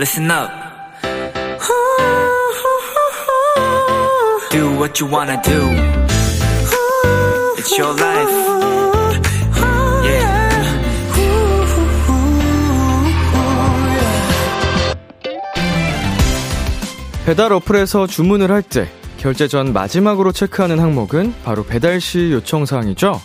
listen 0.00 0.30
up. 0.30 0.50
Do 4.50 4.70
what 4.78 4.98
you 4.98 5.06
wanna 5.06 5.40
do. 5.42 5.60
It's 7.58 7.76
your 7.78 7.92
life. 7.94 8.30
Yeah. 10.02 10.50
배달 17.26 17.52
어플에서 17.52 18.06
주문을 18.06 18.50
할 18.50 18.62
때 18.62 18.88
결제 19.18 19.46
전 19.48 19.72
마지막으로 19.74 20.32
체크하는 20.32 20.78
항목은 20.80 21.34
바로 21.44 21.62
배달 21.64 22.00
시 22.00 22.32
요청 22.32 22.64
사항이죠. 22.64 23.20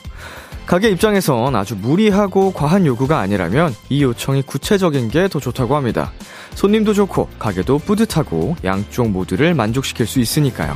가게 0.66 0.90
입장에선 0.90 1.56
아주 1.56 1.76
무리하고 1.76 2.52
과한 2.52 2.86
요구가 2.86 3.20
아니라면 3.20 3.74
이 3.90 4.04
요청이 4.04 4.42
구체적인 4.42 5.10
게 5.10 5.28
더 5.30 5.40
좋다고 5.40 5.76
합니다. 5.76 6.12
손님도 6.56 6.94
좋고 6.94 7.30
가게도 7.38 7.80
뿌듯하고 7.80 8.56
양쪽 8.64 9.10
모두를 9.10 9.54
만족시킬 9.54 10.08
수 10.08 10.20
있으니까요. 10.20 10.76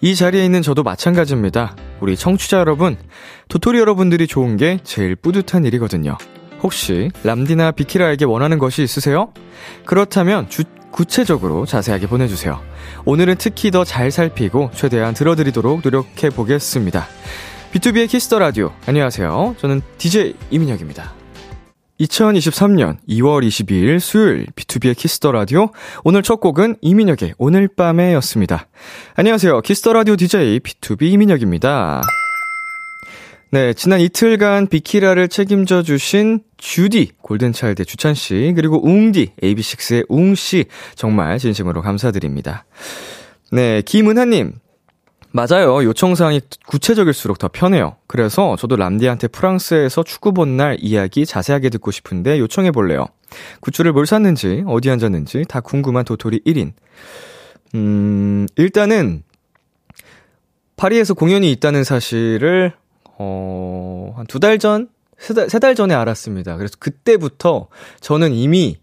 이 0.00 0.14
자리에 0.16 0.44
있는 0.44 0.62
저도 0.62 0.82
마찬가지입니다. 0.82 1.76
우리 2.00 2.16
청취자 2.16 2.58
여러분, 2.58 2.96
도토리 3.48 3.78
여러분들이 3.78 4.26
좋은 4.26 4.56
게 4.56 4.78
제일 4.82 5.14
뿌듯한 5.14 5.64
일이거든요. 5.64 6.18
혹시 6.62 7.10
람디나 7.22 7.72
비키라에게 7.72 8.24
원하는 8.24 8.58
것이 8.58 8.82
있으세요? 8.82 9.32
그렇다면 9.84 10.48
주, 10.48 10.64
구체적으로 10.90 11.66
자세하게 11.66 12.08
보내주세요. 12.08 12.60
오늘은 13.04 13.36
특히 13.38 13.70
더 13.70 13.84
잘 13.84 14.10
살피고 14.10 14.70
최대한 14.74 15.14
들어드리도록 15.14 15.80
노력해 15.82 16.30
보겠습니다. 16.30 17.06
B2B의 17.72 18.06
키스터 18.06 18.38
라디오. 18.38 18.70
안녕하세요. 18.86 19.56
저는 19.58 19.80
DJ 19.96 20.34
이민혁입니다. 20.50 21.14
2023년 22.00 22.98
2월 23.08 23.46
22일 23.46 23.98
수요일 23.98 24.46
B2B의 24.54 24.94
키스터 24.94 25.32
라디오. 25.32 25.70
오늘 26.04 26.22
첫 26.22 26.36
곡은 26.40 26.76
이민혁의 26.82 27.34
오늘 27.38 27.68
밤에였습니다. 27.74 28.68
안녕하세요. 29.14 29.62
키스터 29.62 29.94
라디오 29.94 30.16
DJ 30.16 30.60
B2B 30.60 31.12
이민혁입니다. 31.12 32.02
네, 33.52 33.72
지난 33.72 34.00
이틀간 34.00 34.66
비키라를 34.66 35.28
책임져 35.28 35.82
주신 35.82 36.42
주디, 36.58 37.12
골든차일드 37.22 37.86
주찬씨, 37.86 38.52
그리고 38.54 38.86
웅디, 38.86 39.32
AB6IX의 39.42 40.06
웅씨, 40.10 40.66
정말 40.94 41.38
진심으로 41.38 41.80
감사드립니다. 41.80 42.66
네, 43.50 43.80
김은하님. 43.82 44.61
맞아요. 45.34 45.82
요청사항이 45.84 46.42
구체적일수록 46.66 47.38
더 47.38 47.48
편해요. 47.48 47.96
그래서 48.06 48.54
저도 48.56 48.76
람디한테 48.76 49.28
프랑스에서 49.28 50.02
축구 50.02 50.32
본 50.32 50.56
날 50.56 50.76
이야기 50.80 51.24
자세하게 51.24 51.70
듣고 51.70 51.90
싶은데 51.90 52.38
요청해 52.38 52.70
볼래요. 52.72 53.06
굿즈를 53.60 53.92
뭘 53.94 54.04
샀는지, 54.06 54.62
어디 54.66 54.90
앉았는지 54.90 55.44
다 55.48 55.60
궁금한 55.60 56.04
도토리 56.04 56.40
1인. 56.40 56.72
음, 57.74 58.46
일단은, 58.56 59.22
파리에서 60.76 61.14
공연이 61.14 61.50
있다는 61.52 61.84
사실을 61.84 62.74
어, 63.18 64.12
한 64.16 64.26
두 64.26 64.38
달 64.38 64.58
전? 64.58 64.88
세 65.18 65.32
달, 65.32 65.48
세달 65.48 65.74
전에 65.74 65.94
알았습니다. 65.94 66.56
그래서 66.56 66.74
그때부터 66.78 67.68
저는 68.00 68.32
이미, 68.34 68.76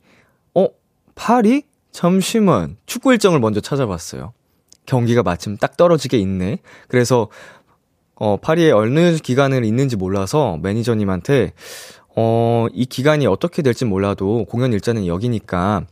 어, 0.56 0.68
파리? 1.14 1.64
잠시만. 1.92 2.78
축구 2.88 3.12
일정을 3.12 3.40
먼저 3.40 3.60
찾아봤어요. 3.60 4.34
경기가 4.90 5.22
마침 5.22 5.56
딱 5.56 5.78
떨어지게 5.78 6.18
있네. 6.18 6.58
그래서, 6.88 7.28
어, 8.16 8.38
파리에 8.38 8.72
어느 8.72 9.16
기간을 9.18 9.64
있는지 9.64 9.96
몰라서 9.96 10.58
매니저님한테, 10.64 11.54
어, 12.16 12.66
이 12.74 12.86
기간이 12.86 13.28
어떻게 13.28 13.62
될지 13.62 13.86
몰라도 13.86 14.46
공연 14.46 14.74
일자는 14.74 15.06
여기니까, 15.06 15.86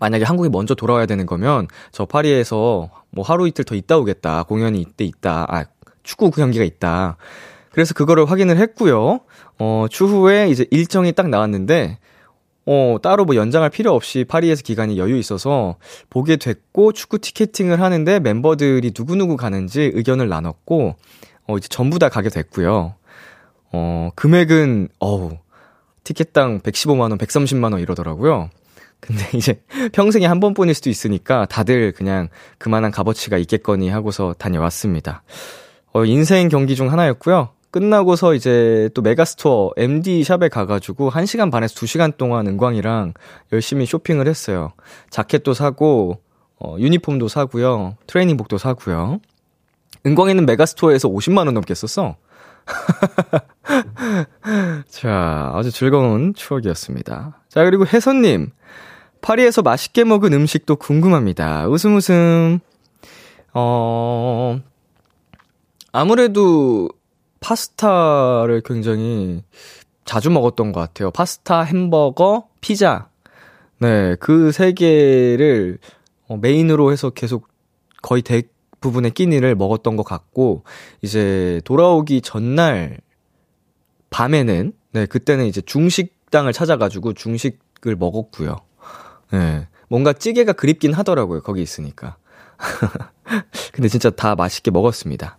만약에 0.00 0.24
한국에 0.24 0.48
먼저 0.48 0.74
돌아와야 0.74 1.06
되는 1.06 1.26
거면, 1.26 1.68
저 1.92 2.04
파리에서 2.04 2.90
뭐 3.10 3.24
하루 3.24 3.46
이틀 3.46 3.64
더 3.64 3.76
있다 3.76 3.98
오겠다. 3.98 4.42
공연이 4.42 4.80
이때 4.80 5.04
있다. 5.04 5.46
아, 5.48 5.64
축구 6.02 6.32
경기가 6.32 6.64
있다. 6.64 7.16
그래서 7.70 7.94
그거를 7.94 8.28
확인을 8.28 8.56
했고요. 8.58 9.20
어, 9.60 9.86
추후에 9.88 10.48
이제 10.48 10.66
일정이 10.72 11.12
딱 11.12 11.28
나왔는데, 11.28 11.98
어, 12.66 12.96
따로 13.02 13.24
뭐 13.24 13.36
연장할 13.36 13.70
필요 13.70 13.92
없이 13.92 14.24
파리에서 14.26 14.62
기간이 14.62 14.98
여유 14.98 15.18
있어서 15.18 15.76
보게 16.10 16.36
됐고, 16.36 16.92
축구 16.92 17.18
티켓팅을 17.18 17.80
하는데 17.80 18.20
멤버들이 18.20 18.92
누구누구 18.96 19.36
가는지 19.36 19.90
의견을 19.94 20.28
나눴고, 20.28 20.96
어, 21.46 21.56
이제 21.58 21.68
전부 21.68 21.98
다 21.98 22.08
가게 22.08 22.30
됐고요. 22.30 22.94
어, 23.72 24.10
금액은, 24.14 24.88
어우, 24.98 25.38
티켓당 26.04 26.60
115만 26.60 27.00
원, 27.10 27.18
130만 27.18 27.72
원 27.72 27.80
이러더라고요. 27.80 28.50
근데 29.00 29.22
이제 29.36 29.62
평생에 29.92 30.26
한 30.26 30.40
번뿐일 30.40 30.74
수도 30.74 30.88
있으니까 30.88 31.44
다들 31.46 31.92
그냥 31.92 32.28
그만한 32.58 32.90
값어치가 32.90 33.36
있겠거니 33.38 33.90
하고서 33.90 34.34
다녀왔습니다. 34.38 35.22
어, 35.92 36.04
인생 36.04 36.48
경기 36.48 36.74
중 36.74 36.90
하나였고요. 36.90 37.50
끝나고서 37.74 38.34
이제 38.34 38.88
또 38.94 39.02
메가스토어 39.02 39.72
MD 39.76 40.22
샵에 40.22 40.48
가가지고 40.48 41.10
1시간 41.10 41.50
반에서 41.50 41.74
2시간 41.74 42.16
동안 42.16 42.46
은광이랑 42.46 43.14
열심히 43.52 43.84
쇼핑을 43.84 44.28
했어요. 44.28 44.72
자켓도 45.10 45.54
사고, 45.54 46.20
어, 46.60 46.76
유니폼도 46.78 47.26
사고요. 47.26 47.96
트레이닝복도 48.06 48.58
사고요. 48.58 49.18
은광이는 50.06 50.46
megastore에서 50.46 51.08
50만원 51.08 51.50
넘게 51.50 51.74
썼어. 51.74 52.14
자, 54.88 55.50
아주 55.52 55.72
즐거운 55.72 56.32
추억이었습니다. 56.32 57.40
자, 57.48 57.64
그리고 57.64 57.88
혜선님. 57.88 58.52
파리에서 59.20 59.62
맛있게 59.62 60.04
먹은 60.04 60.32
음식도 60.32 60.76
궁금합니다. 60.76 61.66
웃음 61.66 61.96
웃음. 61.96 62.60
어, 63.52 64.60
아무래도 65.90 66.88
파스타를 67.44 68.62
굉장히 68.64 69.42
자주 70.06 70.30
먹었던 70.30 70.72
것 70.72 70.80
같아요. 70.80 71.10
파스타, 71.10 71.62
햄버거, 71.62 72.48
피자. 72.62 73.08
네, 73.78 74.16
그 74.16 74.50
세 74.50 74.72
개를 74.72 75.78
어, 76.26 76.38
메인으로 76.38 76.90
해서 76.90 77.10
계속 77.10 77.48
거의 78.00 78.22
대부분의 78.22 79.10
끼니를 79.10 79.56
먹었던 79.56 79.96
것 79.96 80.04
같고, 80.04 80.64
이제 81.02 81.60
돌아오기 81.64 82.22
전날 82.22 82.98
밤에는, 84.08 84.72
네, 84.92 85.04
그때는 85.06 85.44
이제 85.44 85.60
중식당을 85.60 86.54
찾아가지고 86.54 87.12
중식을 87.12 87.96
먹었고요. 87.98 88.56
네, 89.32 89.68
뭔가 89.88 90.14
찌개가 90.14 90.52
그립긴 90.54 90.94
하더라고요. 90.94 91.42
거기 91.42 91.60
있으니까. 91.60 92.16
근데 93.72 93.88
진짜 93.88 94.08
다 94.08 94.34
맛있게 94.34 94.70
먹었습니다. 94.70 95.36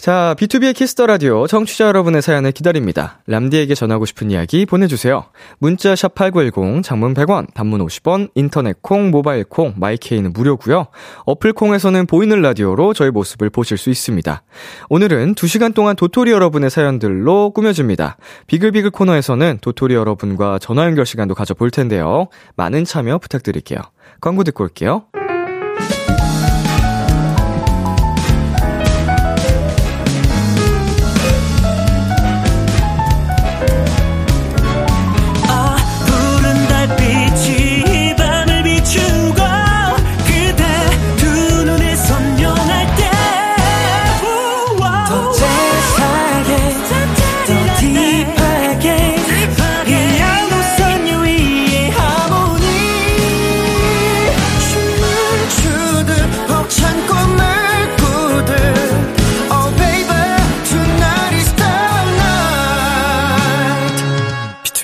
자, 0.00 0.34
B2B의 0.38 0.74
키스터 0.74 1.04
라디오 1.04 1.46
청취자 1.46 1.88
여러분의 1.88 2.22
사연을 2.22 2.52
기다립니다. 2.52 3.18
람디에게 3.26 3.74
전하고 3.74 4.06
싶은 4.06 4.30
이야기 4.30 4.64
보내주세요. 4.64 5.26
문자 5.58 5.94
샵 5.94 6.14
#8910 6.14 6.82
장문 6.82 7.12
100원, 7.12 7.52
단문 7.52 7.84
50원, 7.86 8.30
인터넷 8.34 8.80
콩, 8.80 9.10
모바일 9.10 9.44
콩, 9.44 9.74
마이케이는 9.76 10.32
무료고요. 10.32 10.86
어플 11.26 11.52
콩에서는 11.52 12.06
보이는 12.06 12.40
라디오로 12.40 12.94
저희 12.94 13.10
모습을 13.10 13.50
보실 13.50 13.76
수 13.76 13.90
있습니다. 13.90 14.42
오늘은 14.88 15.34
2시간 15.34 15.74
동안 15.74 15.96
도토리 15.96 16.30
여러분의 16.30 16.70
사연들로 16.70 17.50
꾸며집니다. 17.50 18.16
비글비글 18.46 18.92
코너에서는 18.92 19.58
도토리 19.60 19.94
여러분과 19.94 20.58
전화 20.60 20.86
연결 20.86 21.04
시간도 21.04 21.34
가져볼 21.34 21.70
텐데요. 21.70 22.28
많은 22.56 22.86
참여 22.86 23.18
부탁드릴게요. 23.18 23.80
광고 24.22 24.44
듣고 24.44 24.64
올게요. 24.64 25.04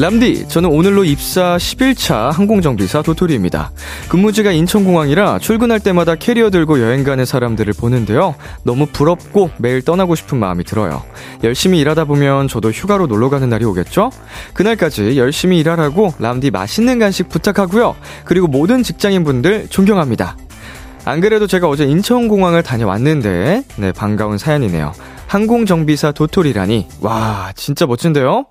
람디, 0.00 0.48
저는 0.48 0.70
오늘로 0.70 1.04
입사 1.04 1.58
11차 1.58 2.32
항공정비사 2.32 3.02
도토리입니다. 3.02 3.70
근무지가 4.08 4.50
인천공항이라 4.50 5.40
출근할 5.40 5.78
때마다 5.78 6.14
캐리어 6.14 6.48
들고 6.48 6.80
여행 6.80 7.04
가는 7.04 7.26
사람들을 7.26 7.74
보는데요. 7.74 8.34
너무 8.62 8.86
부럽고 8.86 9.50
매일 9.58 9.82
떠나고 9.82 10.14
싶은 10.14 10.38
마음이 10.38 10.64
들어요. 10.64 11.02
열심히 11.44 11.80
일하다 11.80 12.06
보면 12.06 12.48
저도 12.48 12.70
휴가로 12.70 13.08
놀러 13.08 13.28
가는 13.28 13.46
날이 13.50 13.66
오겠죠? 13.66 14.10
그날까지 14.54 15.18
열심히 15.18 15.58
일하라고 15.58 16.14
람디 16.18 16.50
맛있는 16.50 16.98
간식 16.98 17.28
부탁하고요. 17.28 17.94
그리고 18.24 18.46
모든 18.46 18.82
직장인분들 18.82 19.66
존경합니다. 19.68 20.38
안 21.04 21.20
그래도 21.20 21.46
제가 21.46 21.68
어제 21.68 21.84
인천공항을 21.84 22.62
다녀왔는데, 22.62 23.64
네, 23.76 23.92
반가운 23.92 24.38
사연이네요. 24.38 24.92
항공정비사 25.30 26.10
도토리라니, 26.10 26.88
와, 27.02 27.52
진짜 27.54 27.86
멋진데요? 27.86 28.46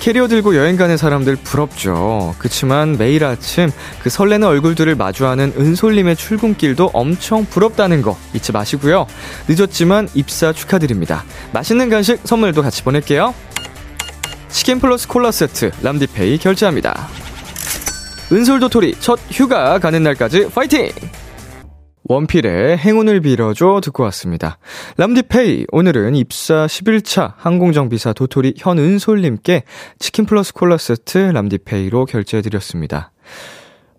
캐리어 0.00 0.26
들고 0.26 0.56
여행 0.56 0.76
가는 0.76 0.96
사람들 0.96 1.36
부럽죠. 1.36 2.34
그치만 2.40 2.98
매일 2.98 3.24
아침 3.24 3.70
그 4.02 4.10
설레는 4.10 4.48
얼굴들을 4.48 4.96
마주하는 4.96 5.52
은솔님의 5.56 6.16
출근길도 6.16 6.90
엄청 6.92 7.44
부럽다는 7.44 8.02
거 8.02 8.18
잊지 8.34 8.50
마시고요. 8.50 9.06
늦었지만 9.46 10.08
입사 10.14 10.52
축하드립니다. 10.52 11.22
맛있는 11.52 11.88
간식 11.88 12.18
선물도 12.24 12.62
같이 12.62 12.82
보낼게요. 12.82 13.32
치킨 14.48 14.80
플러스 14.80 15.06
콜라 15.06 15.30
세트 15.30 15.70
람디페이 15.82 16.38
결제합니다. 16.38 17.06
은솔 18.32 18.58
도토리 18.58 18.96
첫 18.98 19.20
휴가 19.30 19.78
가는 19.78 20.02
날까지 20.02 20.48
파이팅! 20.50 20.90
원필의 22.08 22.78
행운을 22.78 23.20
빌어줘 23.20 23.80
듣고 23.84 24.02
왔습니다. 24.04 24.58
람디페이, 24.96 25.66
오늘은 25.70 26.16
입사 26.16 26.66
11차 26.66 27.34
항공정비사 27.36 28.14
도토리 28.14 28.54
현은솔님께 28.56 29.64
치킨 29.98 30.24
플러스 30.24 30.54
콜라 30.54 30.78
세트 30.78 31.18
람디페이로 31.18 32.06
결제해드렸습니다. 32.06 33.12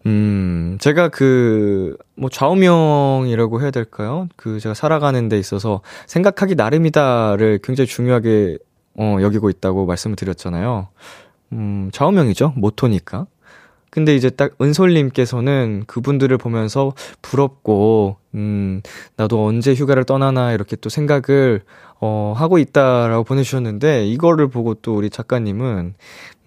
음, 0.07 0.77
제가 0.81 1.09
그, 1.09 1.95
뭐, 2.15 2.31
좌우명이라고 2.31 3.61
해야 3.61 3.69
될까요? 3.69 4.27
그, 4.35 4.59
제가 4.59 4.73
살아가는 4.73 5.29
데 5.29 5.37
있어서 5.37 5.81
생각하기 6.07 6.55
나름이다를 6.55 7.59
굉장히 7.61 7.87
중요하게, 7.87 8.57
어, 8.97 9.17
여기고 9.21 9.51
있다고 9.51 9.85
말씀을 9.85 10.15
드렸잖아요. 10.15 10.87
음, 11.51 11.89
좌우명이죠. 11.93 12.53
모토니까. 12.55 13.27
근데 13.89 14.15
이제 14.15 14.29
딱 14.29 14.51
은솔님께서는 14.61 15.83
그분들을 15.87 16.37
보면서 16.37 16.93
부럽고, 17.21 18.17
음, 18.35 18.81
나도 19.15 19.45
언제 19.45 19.73
휴가를 19.73 20.03
떠나나 20.03 20.53
이렇게 20.53 20.75
또 20.75 20.89
생각을, 20.89 21.63
어, 21.99 22.33
하고 22.35 22.57
있다라고 22.59 23.23
보내주셨는데, 23.23 24.05
이거를 24.07 24.47
보고 24.47 24.75
또 24.75 24.95
우리 24.95 25.09
작가님은, 25.09 25.95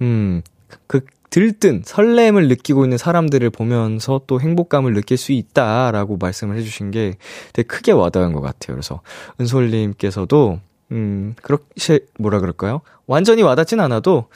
음, 0.02 0.42
그 0.86 1.00
들뜬 1.30 1.82
설렘을 1.84 2.46
느끼고 2.48 2.84
있는 2.84 2.98
사람들을 2.98 3.48
보면서 3.50 4.20
또 4.26 4.38
행복감을 4.38 4.92
느낄 4.92 5.16
수 5.16 5.32
있다라고 5.32 6.18
말씀을 6.18 6.56
해주신 6.58 6.90
게 6.90 7.14
되게 7.54 7.66
크게 7.66 7.92
와닿은 7.92 8.34
것 8.34 8.42
같아요. 8.42 8.76
그래서 8.76 9.00
은솔님께서도, 9.40 10.60
음, 10.92 11.34
그렇게, 11.42 12.00
뭐라 12.18 12.38
그럴까요? 12.38 12.82
완전히 13.06 13.42
와닿진 13.42 13.80
않아도, 13.80 14.26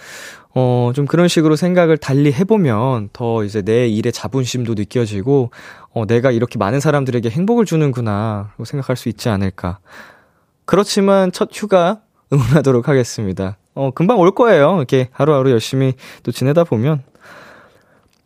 어, 0.58 0.90
좀 0.94 1.04
그런 1.04 1.28
식으로 1.28 1.54
생각을 1.54 1.98
달리 1.98 2.32
해보면 2.32 3.10
더 3.12 3.44
이제 3.44 3.60
내 3.60 3.88
일의 3.88 4.10
자부심도 4.10 4.72
느껴지고, 4.72 5.50
어, 5.92 6.06
내가 6.06 6.30
이렇게 6.30 6.58
많은 6.58 6.80
사람들에게 6.80 7.28
행복을 7.28 7.66
주는구나, 7.66 8.52
라고 8.52 8.64
생각할 8.64 8.96
수 8.96 9.10
있지 9.10 9.28
않을까. 9.28 9.80
그렇지만 10.64 11.30
첫 11.30 11.50
휴가 11.52 12.00
응원하도록 12.32 12.88
하겠습니다. 12.88 13.58
어, 13.74 13.90
금방 13.90 14.18
올 14.18 14.34
거예요. 14.34 14.78
이렇게 14.78 15.10
하루하루 15.12 15.50
열심히 15.50 15.92
또 16.22 16.32
지내다 16.32 16.64
보면. 16.64 17.02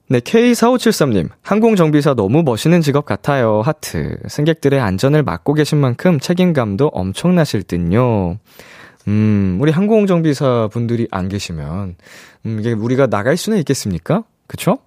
네, 0.09 0.21
K4573님. 0.21 1.31
항공정비사 1.43 2.15
너무 2.15 2.45
멋있는 2.45 2.81
직업 2.81 3.07
같아요. 3.07 3.61
하트. 3.61 4.21
승객들의 4.29 4.79
안전을 4.79 5.25
맡고 5.25 5.55
계신 5.55 5.79
만큼 5.79 6.21
책임감도 6.21 6.93
엄청나실 6.95 7.65
듯요. 7.65 8.39
음, 9.09 9.59
우리 9.61 9.73
항공정비사 9.73 10.69
분들이 10.73 11.09
안 11.11 11.29
계시면, 11.29 11.97
음, 12.47 12.61
이게 12.61 12.73
우리가 12.73 13.07
나갈 13.07 13.37
수는 13.37 13.59
있겠습니까? 13.59 14.25
그쵸? 14.47 14.79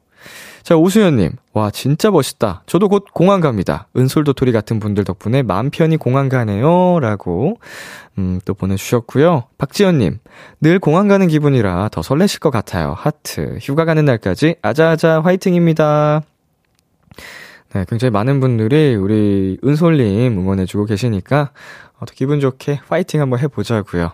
자, 0.64 0.78
오수연님. 0.78 1.32
와, 1.52 1.72
진짜 1.72 2.10
멋있다. 2.10 2.64
저도 2.68 2.88
곧 2.88 3.06
공항 3.14 3.42
갑니다. 3.42 3.88
은솔 3.98 4.24
도토리 4.24 4.54
같은 4.54 4.80
분들 4.80 5.04
덕분에 5.04 5.42
마음 5.42 5.70
편히 5.70 5.98
공항 5.98 6.30
가네요. 6.30 7.00
라고, 7.02 7.58
음, 8.18 8.40
또 8.46 8.54
보내주셨고요. 8.54 9.44
박지연님. 9.58 10.20
늘 10.62 10.80
공항 10.80 11.10
가는 11.10 11.28
기분이라 11.28 11.90
더 11.90 12.02
설레실 12.02 12.40
것 12.40 12.50
같아요. 12.50 12.94
하트. 12.98 13.58
휴가 13.62 13.84
가는 13.84 14.06
날까지 14.06 14.56
아자아자 14.62 15.20
화이팅입니다. 15.22 16.22
네, 17.74 17.86
굉장히 17.90 18.12
많은 18.12 18.40
분들이 18.40 18.96
우리 18.96 19.58
은솔님 19.66 20.40
응원해주고 20.40 20.86
계시니까, 20.86 21.52
어, 22.04 22.06
더 22.06 22.14
기분 22.14 22.40
좋게 22.40 22.82
파이팅 22.88 23.22
한번 23.22 23.40
해보자고요. 23.40 24.12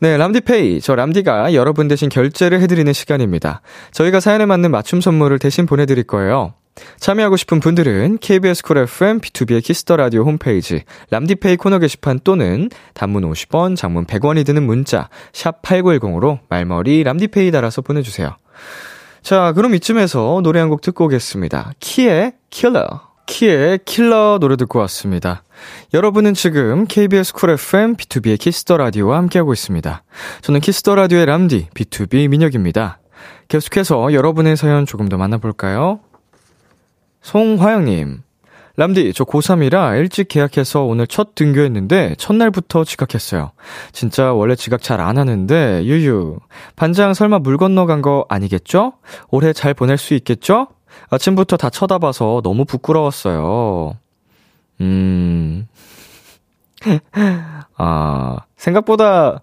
네, 0.00 0.16
람디페이. 0.16 0.80
저 0.80 0.94
람디가 0.94 1.54
여러분 1.54 1.86
대신 1.88 2.08
결제를 2.08 2.60
해드리는 2.60 2.92
시간입니다. 2.92 3.60
저희가 3.92 4.20
사연에 4.20 4.44
맞는 4.46 4.70
맞춤 4.70 5.00
선물을 5.00 5.38
대신 5.38 5.66
보내드릴 5.66 6.04
거예요. 6.04 6.54
참여하고 6.98 7.36
싶은 7.36 7.60
분들은 7.60 8.18
KBS 8.20 8.64
쿨 8.64 8.78
FM 8.78 9.20
B2B의 9.20 9.62
키스터 9.62 9.96
라디오 9.96 10.24
홈페이지 10.24 10.82
람디페이 11.10 11.56
코너 11.56 11.78
게시판 11.78 12.18
또는 12.24 12.68
단문 12.94 13.22
50원, 13.30 13.76
장문 13.76 14.06
100원이 14.06 14.44
드는 14.44 14.64
문자 14.64 15.08
샵 15.32 15.62
8910으로 15.62 16.40
말머리 16.48 17.04
람디페이 17.04 17.52
달아서 17.52 17.82
보내 17.82 18.02
주세요. 18.02 18.36
자, 19.22 19.52
그럼 19.52 19.74
이쯤에서 19.76 20.40
노래 20.42 20.58
한 20.58 20.68
곡 20.68 20.80
듣고 20.80 21.04
오겠습니다. 21.04 21.74
키의 21.78 22.32
킬러. 22.50 23.13
키의 23.26 23.80
킬러 23.84 24.38
노래 24.40 24.56
듣고 24.56 24.78
왔습니다. 24.80 25.42
여러분은 25.92 26.34
지금 26.34 26.86
KBS 26.86 27.32
쿨 27.32 27.50
FM 27.50 27.96
B2B의 27.96 28.38
키스터 28.38 28.76
라디오와 28.76 29.16
함께하고 29.18 29.52
있습니다. 29.52 30.02
저는 30.42 30.60
키스터 30.60 30.94
라디오의 30.94 31.26
람디 31.26 31.68
B2B 31.74 32.28
민혁입니다. 32.28 32.98
계속해서 33.48 34.12
여러분의 34.12 34.56
사연 34.56 34.86
조금 34.86 35.08
더 35.08 35.16
만나볼까요? 35.16 36.00
송화영님. 37.22 38.22
람디, 38.76 39.12
저 39.14 39.24
고3이라 39.24 39.96
일찍 39.98 40.26
계약해서 40.28 40.82
오늘 40.82 41.06
첫 41.06 41.36
등교했는데 41.36 42.16
첫날부터 42.18 42.82
지각했어요. 42.84 43.52
진짜 43.92 44.32
원래 44.32 44.56
지각 44.56 44.82
잘 44.82 45.00
안 45.00 45.16
하는데, 45.16 45.84
유유. 45.84 46.38
반장 46.74 47.14
설마 47.14 47.38
물 47.38 47.56
건너간 47.56 48.02
거 48.02 48.26
아니겠죠? 48.28 48.94
올해 49.30 49.52
잘 49.52 49.74
보낼 49.74 49.96
수 49.96 50.14
있겠죠? 50.14 50.66
아침부터 51.10 51.56
다 51.56 51.70
쳐다봐서 51.70 52.40
너무 52.42 52.64
부끄러웠어요. 52.64 53.96
음. 54.80 55.68
아, 57.76 58.38
생각보다 58.56 59.40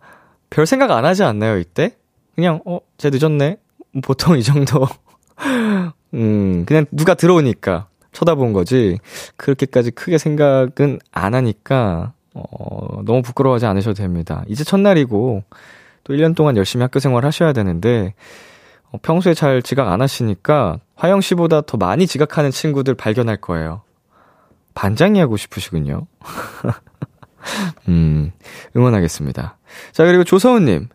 별 0.49 0.65
생각 0.65 0.91
안 0.91 1.05
하지 1.05 1.23
않나요, 1.23 1.57
이때? 1.57 1.95
그냥, 2.35 2.61
어, 2.65 2.79
쟤 2.97 3.09
늦었네? 3.09 3.57
보통 4.03 4.37
이 4.37 4.43
정도. 4.43 4.87
음, 6.13 6.65
그냥 6.65 6.85
누가 6.91 7.13
들어오니까 7.13 7.87
쳐다본 8.11 8.53
거지. 8.53 8.99
그렇게까지 9.37 9.91
크게 9.91 10.17
생각은 10.17 10.99
안 11.11 11.33
하니까, 11.33 12.13
어, 12.33 13.01
너무 13.05 13.21
부끄러워하지 13.21 13.65
않으셔도 13.65 13.95
됩니다. 13.95 14.43
이제 14.47 14.63
첫날이고, 14.63 15.43
또 16.03 16.13
1년 16.13 16.35
동안 16.35 16.57
열심히 16.57 16.83
학교 16.83 16.99
생활 16.99 17.25
하셔야 17.25 17.53
되는데, 17.53 18.13
어, 18.13 18.13
평소에 19.01 19.33
잘 19.33 19.61
지각 19.61 19.89
안 19.89 20.01
하시니까 20.01 20.79
화영 20.95 21.21
씨보다 21.21 21.61
더 21.61 21.77
많이 21.77 22.07
지각하는 22.07 22.51
친구들 22.51 22.95
발견할 22.95 23.37
거예요. 23.37 23.81
반장이 24.73 25.19
하고 25.19 25.37
싶으시군요. 25.37 26.07
음, 27.87 28.31
응원하겠습니다. 28.75 29.57
자, 29.91 30.05
그리고 30.05 30.23
조서은님. 30.23 30.87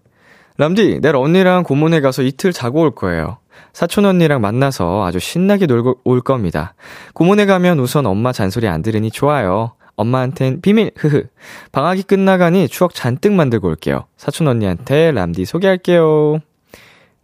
람디, 0.58 1.00
내일 1.02 1.16
언니랑 1.16 1.64
고문에 1.64 2.00
가서 2.00 2.22
이틀 2.22 2.52
자고 2.52 2.80
올 2.80 2.94
거예요. 2.94 3.38
사촌 3.72 4.06
언니랑 4.06 4.40
만나서 4.40 5.04
아주 5.04 5.18
신나게 5.18 5.66
놀고 5.66 6.00
올 6.04 6.22
겁니다. 6.22 6.74
고문에 7.12 7.44
가면 7.44 7.78
우선 7.78 8.06
엄마 8.06 8.32
잔소리 8.32 8.68
안 8.68 8.80
들으니 8.80 9.10
좋아요. 9.10 9.72
엄마한텐 9.96 10.60
비밀, 10.60 10.92
흐흐. 10.96 11.24
방학이 11.72 12.02
끝나가니 12.04 12.68
추억 12.68 12.94
잔뜩 12.94 13.32
만들고 13.32 13.68
올게요. 13.68 14.06
사촌 14.16 14.46
언니한테 14.48 15.10
람디 15.10 15.44
소개할게요. 15.44 16.40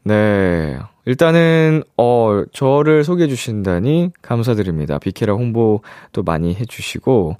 네. 0.04 0.78
일단은, 1.04 1.82
어, 1.96 2.44
저를 2.52 3.04
소개해 3.04 3.28
주신다니 3.28 4.10
감사드립니다. 4.22 4.98
비케라 4.98 5.34
홍보도 5.34 6.22
많이 6.24 6.54
해주시고, 6.54 7.36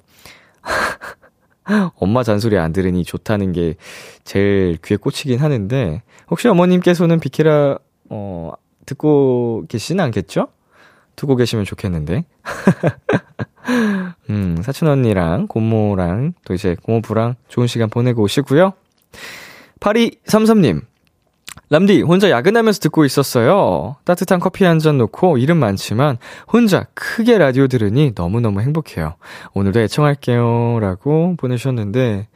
엄마 1.95 2.23
잔소리 2.23 2.57
안 2.57 2.73
들으니 2.73 3.03
좋다는 3.03 3.53
게 3.53 3.75
제일 4.23 4.77
귀에 4.83 4.97
꽂히긴 4.97 5.39
하는데, 5.39 6.01
혹시 6.29 6.47
어머님께서는 6.47 7.19
비케라, 7.19 7.77
어, 8.09 8.51
듣고 8.85 9.65
계시진 9.69 9.99
않겠죠? 9.99 10.47
두고 11.15 11.35
계시면 11.35 11.65
좋겠는데. 11.65 12.25
음, 14.29 14.57
사촌 14.61 14.89
언니랑 14.89 15.47
고모랑 15.47 16.33
또 16.45 16.53
이제 16.53 16.75
고모부랑 16.83 17.35
좋은 17.47 17.67
시간 17.67 17.89
보내고 17.89 18.23
오시고요. 18.23 18.73
8233님. 19.79 20.81
람디, 21.69 22.01
혼자 22.01 22.29
야근하면서 22.29 22.79
듣고 22.79 23.05
있었어요. 23.05 23.95
따뜻한 24.05 24.39
커피 24.39 24.63
한 24.63 24.79
잔 24.79 24.97
놓고 24.97 25.37
일은 25.37 25.57
많지만 25.57 26.17
혼자 26.51 26.85
크게 26.93 27.37
라디오 27.37 27.67
들으니 27.67 28.11
너무너무 28.15 28.61
행복해요. 28.61 29.15
오늘도 29.53 29.79
애청할게요. 29.81 30.79
라고 30.81 31.35
보내주셨는데, 31.37 32.27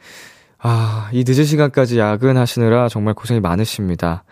아, 0.60 1.08
이 1.12 1.24
늦은 1.26 1.44
시간까지 1.44 1.98
야근하시느라 1.98 2.88
정말 2.88 3.14
고생이 3.14 3.40
많으십니다. 3.40 4.24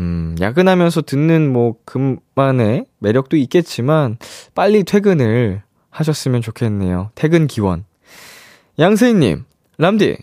음, 0.00 0.34
야근하면서 0.40 1.02
듣는 1.02 1.52
뭐, 1.52 1.74
그만의 1.84 2.86
매력도 3.00 3.36
있겠지만, 3.36 4.16
빨리 4.54 4.84
퇴근을 4.84 5.62
하셨으면 5.90 6.40
좋겠네요. 6.40 7.10
퇴근 7.14 7.46
기원. 7.46 7.84
양세희 8.78 9.14
님, 9.14 9.44
람디, 9.76 10.16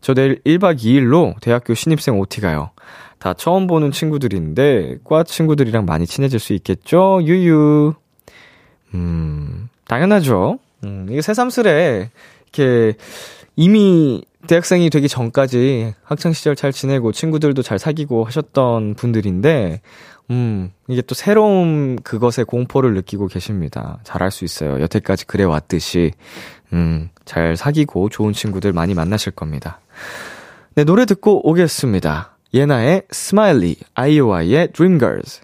저 0.00 0.12
내일 0.14 0.40
1박 0.44 0.78
2일로 0.78 1.40
대학교 1.40 1.74
신입생 1.74 2.18
OT 2.18 2.40
가요. 2.40 2.70
다 3.18 3.34
처음 3.34 3.66
보는 3.66 3.90
친구들인데, 3.90 4.98
과 5.04 5.22
친구들이랑 5.22 5.86
많이 5.86 6.06
친해질 6.06 6.38
수 6.38 6.52
있겠죠? 6.54 7.20
유유. 7.22 7.94
음, 8.94 9.68
당연하죠. 9.86 10.58
음, 10.84 11.06
이게 11.10 11.22
새삼스레, 11.22 12.10
이렇게, 12.42 12.96
이미 13.56 14.24
대학생이 14.46 14.90
되기 14.90 15.08
전까지 15.08 15.94
학창시절 16.02 16.54
잘 16.54 16.72
지내고 16.72 17.12
친구들도 17.12 17.62
잘 17.62 17.78
사귀고 17.78 18.24
하셨던 18.24 18.94
분들인데, 18.94 19.80
음, 20.30 20.70
이게 20.88 21.02
또 21.02 21.14
새로운 21.14 21.96
그것에 21.96 22.44
공포를 22.44 22.94
느끼고 22.94 23.28
계십니다. 23.28 23.98
잘할 24.04 24.30
수 24.30 24.44
있어요. 24.44 24.80
여태까지 24.80 25.26
그래왔듯이, 25.26 26.12
음, 26.72 27.10
잘 27.24 27.56
사귀고 27.56 28.08
좋은 28.08 28.32
친구들 28.32 28.72
많이 28.72 28.94
만나실 28.94 29.32
겁니다. 29.32 29.80
네, 30.74 30.84
노래 30.84 31.04
듣고 31.06 31.48
오겠습니다. 31.48 32.33
예나의 32.54 33.02
Smiley, 33.10 33.74
아이오아이의 33.94 34.72
Dream 34.72 35.03
Girls. 35.03 35.40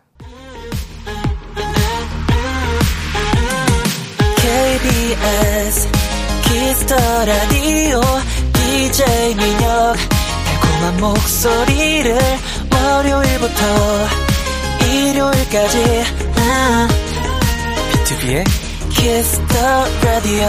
KBS 4.37 5.89
키스터 6.45 6.95
라디오 6.95 8.01
DJ 8.53 9.35
민혁 9.35 9.97
달콤한 10.45 11.01
목소리를 11.01 12.17
월요일부터 12.73 13.65
일요일까지 14.87 16.05
아, 16.37 16.89
비투비의 17.93 18.45
Kiss 18.91 19.41
the 19.49 19.67
Radio 20.03 20.47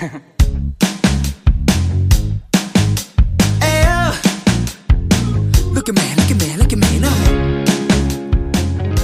Ayo. 0.00 0.39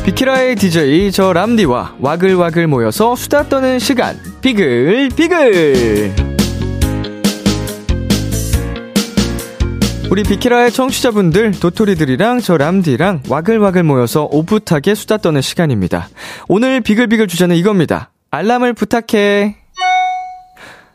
비키라의 0.07 0.55
DJ 0.55 1.11
저 1.11 1.33
람디와 1.33 1.97
와글와글 1.99 2.69
모여서 2.69 3.17
수다 3.17 3.49
떠는 3.49 3.81
시간. 3.81 4.17
비글 4.41 5.09
비글! 5.17 6.15
우리 10.09 10.23
비키라의 10.23 10.71
청취자분들 10.71 11.59
도토리들이랑 11.59 12.39
저 12.39 12.57
람디랑 12.57 13.25
와글와글 13.29 13.83
모여서 13.83 14.29
오붓하게 14.31 14.95
수다 14.95 15.17
떠는 15.17 15.41
시간입니다. 15.41 16.09
오늘 16.47 16.83
비글비글 16.83 17.27
주제는 17.27 17.57
이겁니다. 17.57 18.13
알람을 18.31 18.75
부탁해 18.75 19.57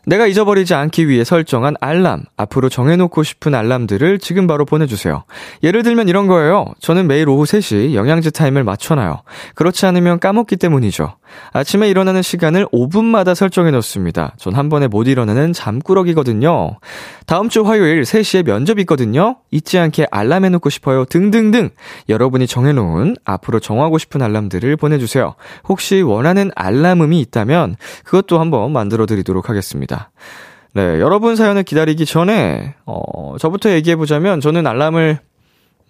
내가 0.06 0.28
잊어버리지 0.28 0.74
않기 0.74 1.10
위해 1.10 1.24
설정한 1.24 1.76
알람, 1.82 2.24
앞으로 2.38 2.70
정해놓고 2.70 3.24
싶은 3.24 3.54
알람들을 3.54 4.20
지금 4.20 4.48
바로 4.48 4.64
보내주세요. 4.66 5.24
예를 5.64 5.84
들면 5.84 6.08
이런 6.08 6.28
거예요. 6.28 6.66
저는 6.80 7.08
매일 7.08 7.28
오후 7.28 7.44
3시 7.44 7.94
영양제 7.94 8.30
타임을 8.32 8.64
맞춰놔요. 8.64 9.24
그렇지 9.56 9.86
않으면 9.86 10.20
까먹기 10.20 10.56
때문이죠. 10.56 11.18
아침에 11.54 11.90
일어나는 11.90 12.22
시간을 12.22 12.68
5분마다 12.68 13.36
설정해 13.36 13.72
놓습니다. 13.72 14.34
전 14.38 14.52
한 14.62 14.70
번에 14.70 14.88
못 14.88 15.08
일어나는 15.08 15.54
잠꾸러기거든요. 15.54 16.78
다음 17.26 17.50
주 17.50 17.62
화요일 17.64 18.02
3시에 18.04 18.46
면접 18.46 18.78
있거든요. 18.80 19.38
잊지 19.50 19.80
않게 19.80 20.08
알람 20.12 20.46
해놓고 20.46 20.70
싶어요. 20.70 21.06
등등등. 21.06 21.70
여러분이 22.10 22.48
정해놓은 22.48 23.16
앞으로 23.26 23.60
정하고 23.60 23.98
싶은 23.98 24.22
알람들을 24.22 24.78
보내주세요. 24.78 25.36
혹시 25.68 26.02
원하는 26.02 26.52
알람음이 26.56 27.20
있다면 27.22 27.76
그것도 28.04 28.40
한번 28.40 28.72
만들어 28.72 29.06
드리도록 29.06 29.50
하겠습니다. 29.50 29.91
네, 30.74 31.02
여러분 31.02 31.36
사연을 31.36 31.64
기다리기 31.64 32.06
전에, 32.06 32.76
어, 32.86 33.36
저부터 33.38 33.72
얘기해보자면 33.72 34.40
저는 34.40 34.66
알람을, 34.68 35.20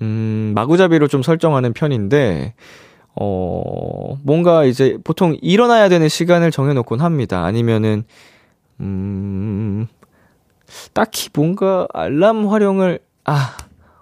음, 0.02 0.52
마구잡이로 0.56 1.08
좀 1.08 1.22
설정하는 1.22 1.74
편인데, 1.74 2.56
어, 3.16 4.18
뭔가 4.24 4.64
이제 4.64 4.98
보통 5.04 5.38
일어나야 5.42 5.88
되는 5.90 6.10
시간을 6.10 6.50
정해놓곤 6.50 7.02
합니다. 7.02 7.44
아니면은, 7.44 8.04
음, 8.80 9.88
딱히 10.94 11.30
뭔가 11.34 11.88
알람 11.94 12.50
활용을, 12.50 13.00
아, 13.26 13.56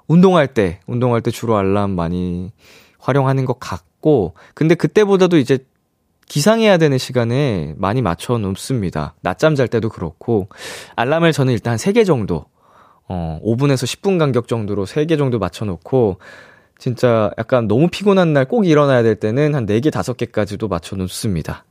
운동할 0.08 0.48
때, 0.48 0.80
운동할 0.88 1.22
때 1.22 1.30
주로 1.30 1.58
알람 1.58 1.92
많이 1.92 2.52
활용하는 3.00 3.44
것 3.44 3.60
같고, 3.60 4.34
근데 4.54 4.76
그때보다도 4.76 5.38
이제 5.38 5.60
기상해야 6.30 6.78
되는 6.78 6.98
시간에 6.98 7.74
많이 7.78 8.02
맞춰 8.02 8.38
놓습니다. 8.38 9.16
낮잠 9.22 9.56
잘 9.56 9.68
때도 9.68 9.90
그렇고, 9.90 10.48
알람을 10.96 11.34
저는 11.34 11.52
일단 11.52 11.76
3개 11.76 12.06
정도, 12.06 12.46
어, 13.10 13.40
5분에서 13.44 13.86
10분 13.86 14.18
간격 14.18 14.48
정도로 14.48 14.86
3개 14.86 15.18
정도 15.18 15.40
맞춰 15.40 15.66
놓고, 15.66 16.20
진짜 16.78 17.32
약간 17.38 17.68
너무 17.68 17.90
피곤한 17.90 18.32
날 18.32 18.46
꼭 18.46 18.66
일어나야 18.66 19.04
될 19.04 19.16
때는 19.16 19.54
한 19.56 19.66
4개, 19.66 19.90
5개까지도 19.92 20.70
맞춰 20.70 20.96
놓습니다. 20.96 21.66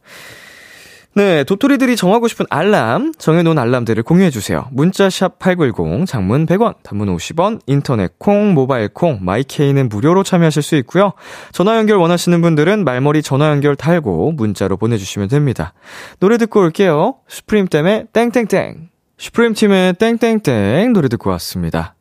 네, 1.19 1.43
도토리들이 1.43 1.97
정하고 1.97 2.29
싶은 2.29 2.47
알람, 2.49 3.13
정해놓은 3.19 3.59
알람들을 3.59 4.05
공유해주세요. 4.05 4.69
문자샵 4.71 5.41
8910, 5.41 6.07
장문 6.07 6.47
100원, 6.47 6.77
단문 6.85 7.13
50원, 7.17 7.59
인터넷 7.67 8.17
콩, 8.21 8.55
모바일 8.55 8.87
콩, 8.87 9.19
마이케이는 9.23 9.89
무료로 9.89 10.23
참여하실 10.23 10.63
수 10.63 10.77
있고요. 10.77 11.15
전화 11.51 11.77
연결 11.77 11.97
원하시는 11.97 12.41
분들은 12.41 12.85
말머리 12.85 13.23
전화 13.23 13.51
연결 13.51 13.75
달고 13.75 14.31
문자로 14.37 14.77
보내주시면 14.77 15.27
됩니다. 15.27 15.73
노래 16.21 16.39
듣고 16.39 16.61
올게요. 16.61 17.17
슈프림 17.27 17.67
때문에 17.67 18.05
땡땡땡. 18.13 18.91
슈프림 19.19 19.55
팀의 19.55 19.95
땡땡땡 19.95 20.93
노래 20.93 21.09
듣고 21.09 21.31
왔습니다. 21.31 21.97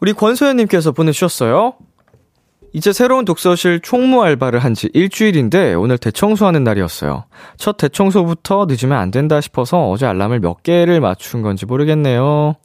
우리 0.00 0.14
권소연님께서 0.14 0.90
보내주셨어요. 0.90 1.74
이제 2.74 2.92
새로운 2.92 3.24
독서실 3.24 3.80
총무 3.80 4.22
알바를 4.22 4.58
한 4.60 4.74
지 4.74 4.90
일주일인데 4.92 5.74
오늘 5.74 5.96
대청소하는 5.96 6.64
날이었어요. 6.64 7.24
첫 7.56 7.76
대청소부터 7.76 8.66
늦으면 8.68 8.98
안 8.98 9.12
된다 9.12 9.40
싶어서 9.40 9.88
어제 9.88 10.04
알람을 10.06 10.40
몇 10.40 10.64
개를 10.64 11.00
맞춘 11.00 11.42
건지 11.42 11.64
모르겠네요. 11.66 12.56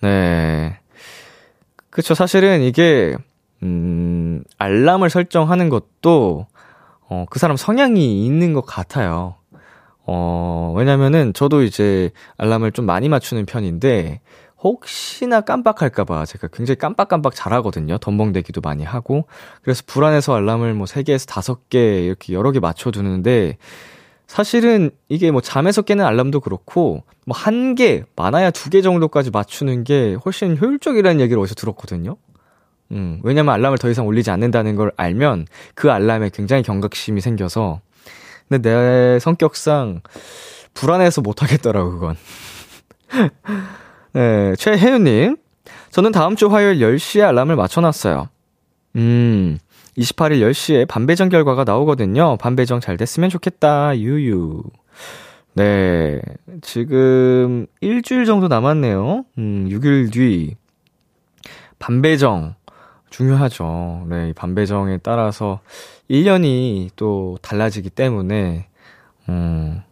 네. 0.00 0.78
그쵸. 1.90 2.14
사실은 2.14 2.62
이게, 2.62 3.16
음, 3.64 4.44
알람을 4.58 5.10
설정하는 5.10 5.68
것도, 5.68 6.46
어, 7.08 7.24
그 7.28 7.38
사람 7.40 7.56
성향이 7.56 8.24
있는 8.24 8.52
것 8.52 8.64
같아요. 8.64 9.34
어, 10.06 10.72
왜냐면은 10.76 11.32
저도 11.34 11.62
이제 11.62 12.10
알람을 12.36 12.70
좀 12.72 12.86
많이 12.86 13.08
맞추는 13.08 13.46
편인데, 13.46 14.20
혹시나 14.64 15.42
깜빡할까봐 15.42 16.24
제가 16.26 16.48
굉장히 16.48 16.78
깜빡깜빡 16.78 17.34
잘하거든요. 17.34 17.98
덤벙대기도 17.98 18.60
많이 18.62 18.82
하고. 18.82 19.26
그래서 19.62 19.82
불안해서 19.86 20.34
알람을 20.34 20.74
뭐 20.74 20.86
3개에서 20.86 21.26
5개 21.28 22.04
이렇게 22.06 22.32
여러 22.32 22.50
개 22.50 22.60
맞춰두는데, 22.60 23.58
사실은 24.26 24.90
이게 25.10 25.30
뭐 25.30 25.40
잠에서 25.42 25.82
깨는 25.82 26.04
알람도 26.04 26.40
그렇고, 26.40 27.04
뭐 27.26 27.36
한 27.36 27.74
개, 27.74 28.04
많아야 28.16 28.50
두 28.50 28.70
개 28.70 28.80
정도까지 28.82 29.30
맞추는 29.30 29.84
게 29.84 30.16
훨씬 30.24 30.56
효율적이라는 30.58 31.20
얘기를 31.20 31.40
어디서 31.42 31.54
들었거든요. 31.56 32.16
음, 32.92 33.20
왜냐면 33.22 33.54
알람을 33.54 33.78
더 33.78 33.90
이상 33.90 34.06
올리지 34.06 34.30
않는다는 34.30 34.76
걸 34.76 34.92
알면 34.96 35.46
그 35.74 35.90
알람에 35.92 36.30
굉장히 36.32 36.62
경각심이 36.62 37.20
생겨서. 37.20 37.80
근데 38.48 38.68
내 38.70 39.18
성격상 39.20 40.00
불안해서 40.74 41.20
못하겠더라고, 41.22 41.92
그건. 41.92 42.16
네, 44.14 44.54
최혜윤님. 44.56 45.36
저는 45.90 46.12
다음 46.12 46.36
주 46.36 46.46
화요일 46.46 46.78
10시에 46.78 47.22
알람을 47.22 47.56
맞춰놨어요. 47.56 48.28
음, 48.94 49.58
28일 49.98 50.40
10시에 50.40 50.86
반배정 50.86 51.28
결과가 51.30 51.64
나오거든요. 51.64 52.36
반배정 52.36 52.78
잘 52.78 52.96
됐으면 52.96 53.28
좋겠다. 53.28 53.98
유유. 53.98 54.62
네, 55.54 56.20
지금 56.62 57.66
일주일 57.80 58.24
정도 58.24 58.46
남았네요. 58.46 59.24
음, 59.38 59.68
6일 59.68 60.12
뒤. 60.12 60.56
반배정. 61.80 62.54
중요하죠. 63.10 64.06
네, 64.08 64.30
이 64.30 64.32
반배정에 64.32 64.98
따라서 64.98 65.58
1년이 66.08 66.90
또 66.94 67.36
달라지기 67.42 67.90
때문에, 67.90 68.68
음, 69.28 69.82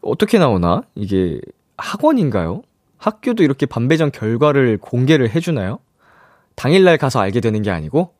어떻게 0.00 0.38
나오나? 0.38 0.82
이게 0.94 1.38
학원인가요? 1.76 2.62
학교도 3.02 3.42
이렇게 3.42 3.66
반배정 3.66 4.10
결과를 4.10 4.78
공개를 4.78 5.34
해주나요? 5.34 5.78
당일날 6.54 6.98
가서 6.98 7.20
알게 7.20 7.40
되는 7.40 7.62
게 7.62 7.70
아니고? 7.70 8.14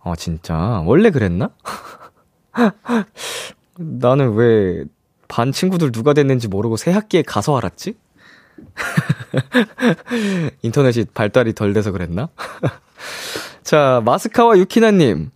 어, 0.00 0.14
진짜. 0.16 0.82
원래 0.86 1.10
그랬나? 1.10 1.50
나는 3.78 4.34
왜 4.34 4.84
반 5.28 5.50
친구들 5.50 5.90
누가 5.90 6.12
됐는지 6.12 6.46
모르고 6.46 6.76
새 6.76 6.92
학기에 6.92 7.22
가서 7.22 7.56
알았지? 7.56 7.96
인터넷이 10.62 11.06
발달이 11.12 11.54
덜 11.54 11.72
돼서 11.72 11.90
그랬나? 11.90 12.28
자, 13.64 14.00
마스카와 14.04 14.58
유키나님. 14.58 15.30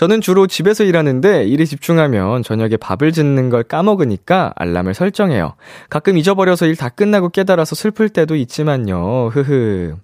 저는 0.00 0.22
주로 0.22 0.46
집에서 0.46 0.82
일하는데 0.82 1.44
일에 1.44 1.66
집중하면 1.66 2.42
저녁에 2.42 2.78
밥을 2.78 3.12
짓는 3.12 3.50
걸 3.50 3.62
까먹으니까 3.62 4.54
알람을 4.56 4.94
설정해요. 4.94 5.56
가끔 5.90 6.16
잊어버려서 6.16 6.64
일 6.64 6.74
다 6.74 6.88
끝나고 6.88 7.28
깨달아서 7.28 7.74
슬플 7.76 8.08
때도 8.08 8.34
있지만요. 8.34 9.28
흐흐. 9.28 9.96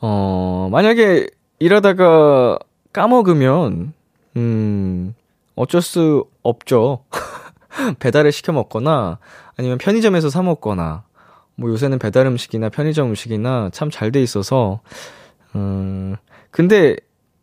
어, 0.00 0.68
만약에 0.72 1.26
일하다가 1.58 2.58
까먹으면, 2.94 3.92
음, 4.38 5.14
어쩔 5.54 5.82
수 5.82 6.24
없죠. 6.42 7.04
배달을 8.00 8.32
시켜 8.32 8.52
먹거나 8.52 9.18
아니면 9.58 9.76
편의점에서 9.76 10.30
사 10.30 10.40
먹거나 10.40 11.02
뭐 11.54 11.68
요새는 11.68 11.98
배달 11.98 12.24
음식이나 12.24 12.70
편의점 12.70 13.08
음식이나 13.10 13.68
참 13.74 13.90
잘 13.90 14.10
돼 14.10 14.22
있어서 14.22 14.80
음 15.54 16.16
근데 16.50 16.96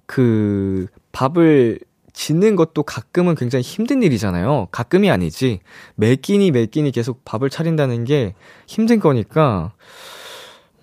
그 0.06 0.88
밥을 1.12 1.80
짓는 2.14 2.56
것도 2.56 2.84
가끔은 2.84 3.36
굉장히 3.36 3.64
힘든 3.64 4.02
일이잖아요. 4.04 4.68
가끔이 4.72 5.10
아니지. 5.12 5.60
매 5.96 6.16
끼니 6.16 6.52
매 6.52 6.66
끼니 6.66 6.92
계속 6.92 7.26
밥을 7.26 7.50
차린다는 7.50 8.06
게 8.06 8.36
힘든 8.68 9.00
거니까, 9.00 9.74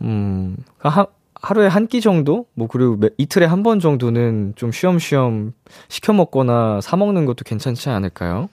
음, 0.03 0.57
하, 0.79 1.07
하루에 1.41 1.67
한 1.69 1.87
끼 1.87 2.01
정도? 2.01 2.47
뭐, 2.55 2.69
그리고 2.69 2.97
매, 2.97 3.09
이틀에 3.19 3.47
한 3.47 3.63
번 3.63 3.81
정도는 3.81 4.53
좀 4.57 4.73
쉬엄쉬엄 4.73 5.53
시켜 5.89 6.13
먹거나 6.13 6.81
사 6.83 6.97
먹는 6.97 7.25
것도 7.25 7.45
괜찮지 7.45 7.89
않을까요? 7.89 8.49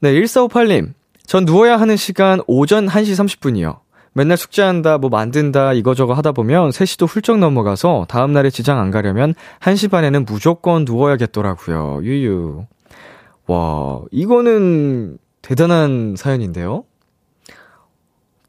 네, 0.00 0.12
1458님. 0.14 0.92
전 1.26 1.44
누워야 1.44 1.78
하는 1.78 1.96
시간 1.96 2.40
오전 2.46 2.86
1시 2.86 3.12
30분이요. 3.12 3.78
맨날 4.18 4.36
숙제한다, 4.36 4.98
뭐 4.98 5.10
만든다, 5.10 5.74
이거저거 5.74 6.12
하다 6.12 6.32
보면 6.32 6.70
3시도 6.70 7.06
훌쩍 7.08 7.38
넘어가서 7.38 8.06
다음날에 8.08 8.50
지장 8.50 8.80
안 8.80 8.90
가려면 8.90 9.32
1시 9.60 9.92
반에는 9.92 10.24
무조건 10.24 10.84
누워야겠더라고요. 10.84 12.00
유유. 12.02 12.66
와, 13.46 14.00
이거는 14.10 15.18
대단한 15.40 16.16
사연인데요? 16.18 16.82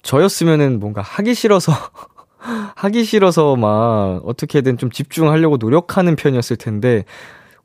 저였으면은 0.01 0.79
뭔가 0.79 1.03
하기 1.03 1.35
싫어서, 1.35 1.71
하기 2.75 3.03
싫어서 3.03 3.55
막 3.55 4.21
어떻게든 4.25 4.79
좀 4.79 4.89
집중하려고 4.89 5.57
노력하는 5.57 6.15
편이었을 6.15 6.57
텐데, 6.57 7.05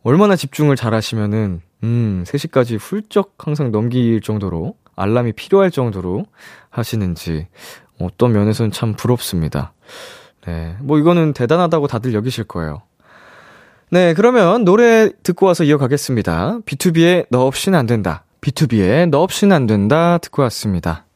얼마나 0.02 0.36
집중을 0.36 0.76
잘 0.76 0.92
하시면은, 0.92 1.62
음, 1.84 2.24
3시까지 2.26 2.78
훌쩍 2.78 3.32
항상 3.38 3.72
넘길 3.72 4.20
정도로, 4.20 4.74
알람이 4.94 5.32
필요할 5.32 5.70
정도로 5.70 6.26
하시는지, 6.68 7.48
어떤 8.00 8.32
면에서는 8.32 8.70
참 8.72 8.94
부럽습니다. 8.94 9.72
네. 10.46 10.76
뭐 10.80 10.98
이거는 10.98 11.32
대단하다고 11.32 11.86
다들 11.86 12.14
여기실 12.14 12.44
거예요. 12.44 12.82
네, 13.90 14.14
그러면 14.14 14.64
노래 14.64 15.10
듣고 15.22 15.46
와서 15.46 15.64
이어가겠습니다. 15.64 16.60
B2B의 16.66 17.26
너 17.30 17.46
없이는 17.46 17.78
안 17.78 17.86
된다. 17.86 18.24
B2B의 18.40 19.08
너 19.08 19.22
없이는 19.22 19.54
안 19.54 19.66
된다 19.66 20.18
듣고 20.18 20.42
왔습니다. 20.42 21.06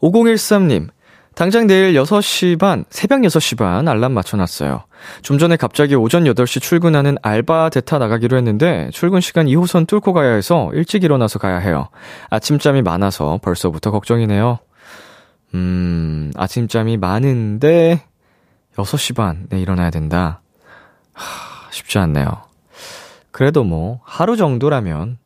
5013님, 0.00 0.88
당장 1.34 1.66
내일 1.66 1.94
6시 1.94 2.58
반, 2.58 2.84
새벽 2.90 3.20
6시 3.20 3.58
반 3.58 3.88
알람 3.88 4.12
맞춰놨어요. 4.12 4.84
좀 5.22 5.38
전에 5.38 5.56
갑자기 5.56 5.94
오전 5.94 6.24
8시 6.24 6.60
출근하는 6.60 7.16
알바 7.22 7.70
대타 7.70 7.98
나가기로 7.98 8.36
했는데 8.36 8.88
출근 8.92 9.20
시간 9.20 9.46
2호선 9.46 9.86
뚫고 9.86 10.12
가야 10.12 10.34
해서 10.34 10.70
일찍 10.74 11.04
일어나서 11.04 11.38
가야 11.38 11.58
해요. 11.58 11.88
아침잠이 12.30 12.82
많아서 12.82 13.38
벌써부터 13.42 13.90
걱정이네요. 13.90 14.58
음, 15.54 16.32
아침잠이 16.34 16.96
많은데 16.96 18.02
6시 18.76 19.14
반에 19.14 19.60
일어나야 19.60 19.90
된다. 19.90 20.40
하, 21.12 21.70
쉽지 21.70 21.98
않네요. 21.98 22.42
그래도 23.30 23.62
뭐 23.62 24.00
하루 24.04 24.36
정도라면 24.36 25.18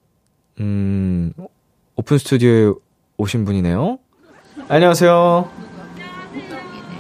음, 0.61 1.33
오픈 1.97 2.19
스튜디오에 2.19 2.73
오신 3.17 3.45
분이네요. 3.47 3.99
안녕하세요. 4.69 5.51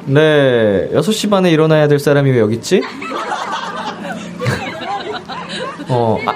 네, 0.06 0.88
6시 0.92 1.28
반에 1.28 1.50
일어나야 1.50 1.86
될 1.86 1.98
사람이 1.98 2.30
왜 2.30 2.38
여기 2.38 2.54
있지? 2.56 2.82
어, 5.90 6.18
아, 6.26 6.34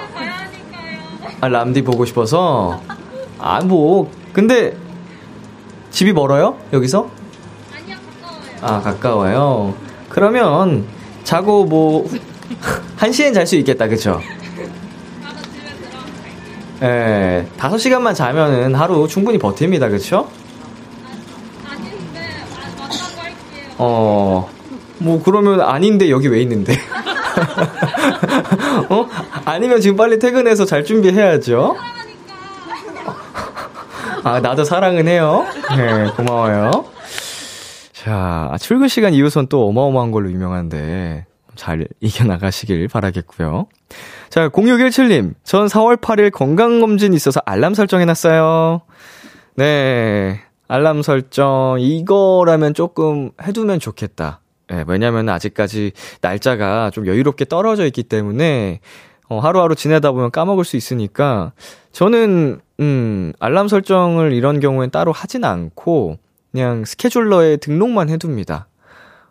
아, 1.41 1.47
람디 1.47 1.81
보고 1.83 2.05
싶어서? 2.05 2.79
아, 3.39 3.61
뭐, 3.61 4.11
근데, 4.31 4.77
집이 5.93 6.11
멀어요? 6.11 6.57
여기서? 6.73 7.07
아니요, 7.75 7.95
가까워요. 8.21 8.49
아, 8.61 8.81
가까워요. 8.81 9.75
그러면, 10.09 10.85
자고 11.23 11.65
뭐, 11.65 12.09
1시엔 12.97 13.33
잘 13.33 13.45
수 13.47 13.55
있겠다, 13.57 13.87
그쵸? 13.87 14.19
예, 16.81 17.47
5시간만 17.57 18.15
자면은 18.15 18.73
하루 18.75 19.07
충분히 19.07 19.37
버팁니다, 19.37 19.87
그쵸? 19.89 20.27
아, 21.65 21.69
할게요. 23.21 23.75
어, 23.77 24.49
뭐, 24.97 25.21
그러면 25.23 25.61
아닌데 25.61 26.09
여기 26.09 26.27
왜 26.27 26.41
있는데? 26.41 26.73
어? 28.89 29.07
아니면 29.45 29.79
지금 29.79 29.95
빨리 29.95 30.17
퇴근해서 30.19 30.65
잘 30.65 30.83
준비해야죠? 30.83 31.75
아, 34.23 34.39
나도 34.39 34.63
사랑은 34.63 35.07
해요. 35.07 35.45
네, 35.75 36.09
고마워요. 36.15 36.85
자, 37.91 38.49
아, 38.51 38.57
출근 38.57 38.87
시간 38.87 39.11
2호선 39.13 39.49
또 39.49 39.67
어마어마한 39.67 40.11
걸로 40.11 40.31
유명한데, 40.31 41.25
잘 41.55 41.87
이겨나가시길 41.99 42.87
바라겠고요. 42.87 43.67
자, 44.29 44.49
0617님, 44.49 45.33
전 45.43 45.67
4월 45.67 45.99
8일 45.99 46.31
건강검진 46.31 47.13
있어서 47.13 47.41
알람 47.45 47.73
설정해놨어요. 47.73 48.81
네, 49.55 50.39
알람 50.67 51.01
설정, 51.01 51.77
이거라면 51.79 52.73
조금 52.73 53.31
해두면 53.41 53.79
좋겠다. 53.79 54.39
예, 54.71 54.85
왜냐면 54.87 55.27
아직까지 55.27 55.91
날짜가 56.21 56.91
좀 56.91 57.05
여유롭게 57.07 57.45
떨어져 57.45 57.85
있기 57.85 58.03
때문에, 58.03 58.79
어, 59.27 59.39
하루하루 59.39 59.75
지내다 59.75 60.11
보면 60.13 60.31
까먹을 60.31 60.63
수 60.63 60.77
있으니까, 60.77 61.51
저는, 61.91 62.61
음, 62.79 63.33
알람 63.39 63.67
설정을 63.67 64.33
이런 64.33 64.59
경우엔 64.59 64.91
따로 64.91 65.11
하진 65.11 65.43
않고, 65.43 66.17
그냥 66.51 66.85
스케줄러에 66.85 67.57
등록만 67.57 68.09
해둡니다. 68.09 68.67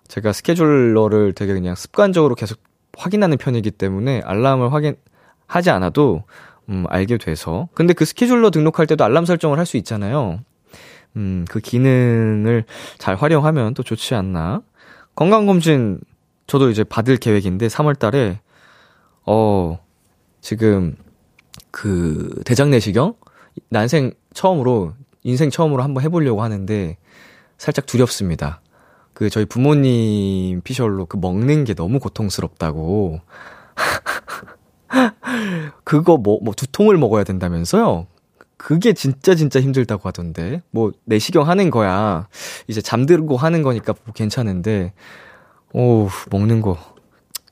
제가 0.08 0.32
스케줄러를 0.32 1.32
되게 1.32 1.52
그냥 1.52 1.74
습관적으로 1.74 2.34
계속 2.34 2.58
확인하는 2.96 3.38
편이기 3.38 3.72
때문에 3.72 4.22
알람을 4.24 4.72
확인하지 4.72 5.70
않아도, 5.70 6.24
음, 6.68 6.84
알게 6.88 7.18
돼서. 7.18 7.68
근데 7.74 7.92
그 7.94 8.04
스케줄러 8.04 8.50
등록할 8.50 8.86
때도 8.86 9.04
알람 9.04 9.24
설정을 9.24 9.58
할 9.58 9.66
수 9.66 9.76
있잖아요. 9.78 10.40
음, 11.16 11.44
그 11.48 11.60
기능을 11.60 12.64
잘 12.98 13.16
활용하면 13.16 13.74
또 13.74 13.82
좋지 13.82 14.14
않나. 14.14 14.62
건강검진 15.14 16.00
저도 16.46 16.70
이제 16.70 16.84
받을 16.84 17.16
계획인데 17.16 17.66
3월 17.68 17.98
달에 17.98 18.40
어 19.26 19.78
지금 20.40 20.96
그 21.70 22.40
대장 22.44 22.70
내시경 22.70 23.14
난생 23.68 24.12
처음으로 24.34 24.94
인생 25.22 25.50
처음으로 25.50 25.82
한번 25.82 26.02
해보려고 26.02 26.42
하는데 26.42 26.96
살짝 27.58 27.86
두렵습니다. 27.86 28.60
그 29.14 29.30
저희 29.30 29.44
부모님 29.44 30.62
피셜로 30.62 31.06
그 31.06 31.16
먹는 31.16 31.64
게 31.64 31.74
너무 31.74 32.00
고통스럽다고 32.00 33.20
그거 35.84 36.16
뭐 36.16 36.38
뭐 36.42 36.54
두 36.54 36.66
통을 36.66 36.96
먹어야 36.96 37.24
된다면서요? 37.24 38.06
그게 38.56 38.92
진짜 38.92 39.34
진짜 39.34 39.60
힘들다고 39.60 40.06
하던데. 40.08 40.62
뭐, 40.70 40.92
내시경 41.04 41.48
하는 41.48 41.70
거야. 41.70 42.28
이제 42.68 42.80
잠들고 42.80 43.36
하는 43.36 43.62
거니까 43.62 43.92
뭐 44.04 44.14
괜찮은데. 44.14 44.92
오, 45.72 46.08
먹는 46.30 46.62
거. 46.62 46.78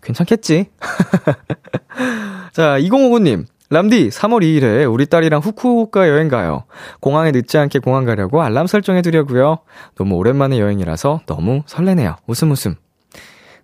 괜찮겠지? 0.05 0.67
자, 2.53 2.79
2059님. 2.79 3.47
람디, 3.73 4.09
3월 4.09 4.43
2일에 4.43 4.93
우리 4.93 5.07
딸이랑 5.07 5.41
후쿠오카 5.41 6.09
여행 6.09 6.27
가요. 6.27 6.65
공항에 6.99 7.31
늦지 7.31 7.57
않게 7.57 7.79
공항 7.79 8.05
가려고 8.05 8.43
알람 8.43 8.67
설정해두려고요. 8.67 9.59
너무 9.95 10.17
오랜만에 10.17 10.59
여행이라서 10.59 11.21
너무 11.27 11.63
설레네요. 11.67 12.17
웃음 12.27 12.51
웃음. 12.51 12.75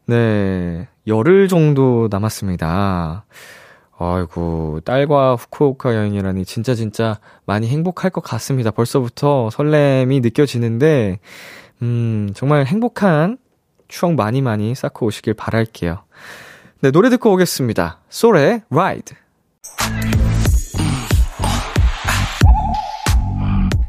네, 0.06 0.86
열흘 1.08 1.48
정도 1.48 2.06
남았습니다. 2.08 3.24
아이고, 3.98 4.78
딸과 4.84 5.34
후쿠오카 5.34 5.96
여행이라니 5.96 6.44
진짜 6.44 6.76
진짜 6.76 7.18
많이 7.44 7.66
행복할 7.66 8.12
것 8.12 8.20
같습니다. 8.20 8.70
벌써부터 8.70 9.50
설렘이 9.50 10.20
느껴지는데, 10.20 11.18
음, 11.82 12.30
정말 12.36 12.66
행복한 12.66 13.38
추억 13.88 14.14
많이 14.14 14.40
많이 14.40 14.72
쌓고 14.72 15.06
오시길 15.06 15.34
바랄게요. 15.34 16.04
네, 16.82 16.92
노래 16.92 17.10
듣고 17.10 17.32
오겠습니다. 17.32 17.98
쏠의 18.08 18.62
Ride. 18.70 19.16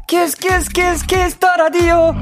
Kiss 0.06 0.36
Kiss 0.36 0.70
Kiss 0.70 1.06
Kiss 1.06 1.38
the 1.38 1.54
Radio 1.56 2.14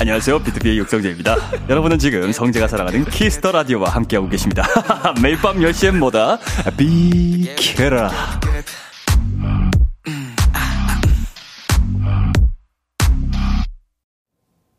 안녕하세요. 0.00 0.40
BTOB의 0.40 0.78
육성재입니다. 0.78 1.36
여러분은 1.70 1.98
지금 1.98 2.30
성재가 2.30 2.68
사랑하는 2.68 3.04
Kiss 3.06 3.32
the 3.32 3.52
Radio와 3.52 3.88
함께하고 3.90 4.28
계십니다. 4.28 4.66
매일 5.22 5.38
밤 5.38 5.58
10시엔 5.58 5.96
뭐다? 5.96 6.38
비키라. 6.76 8.10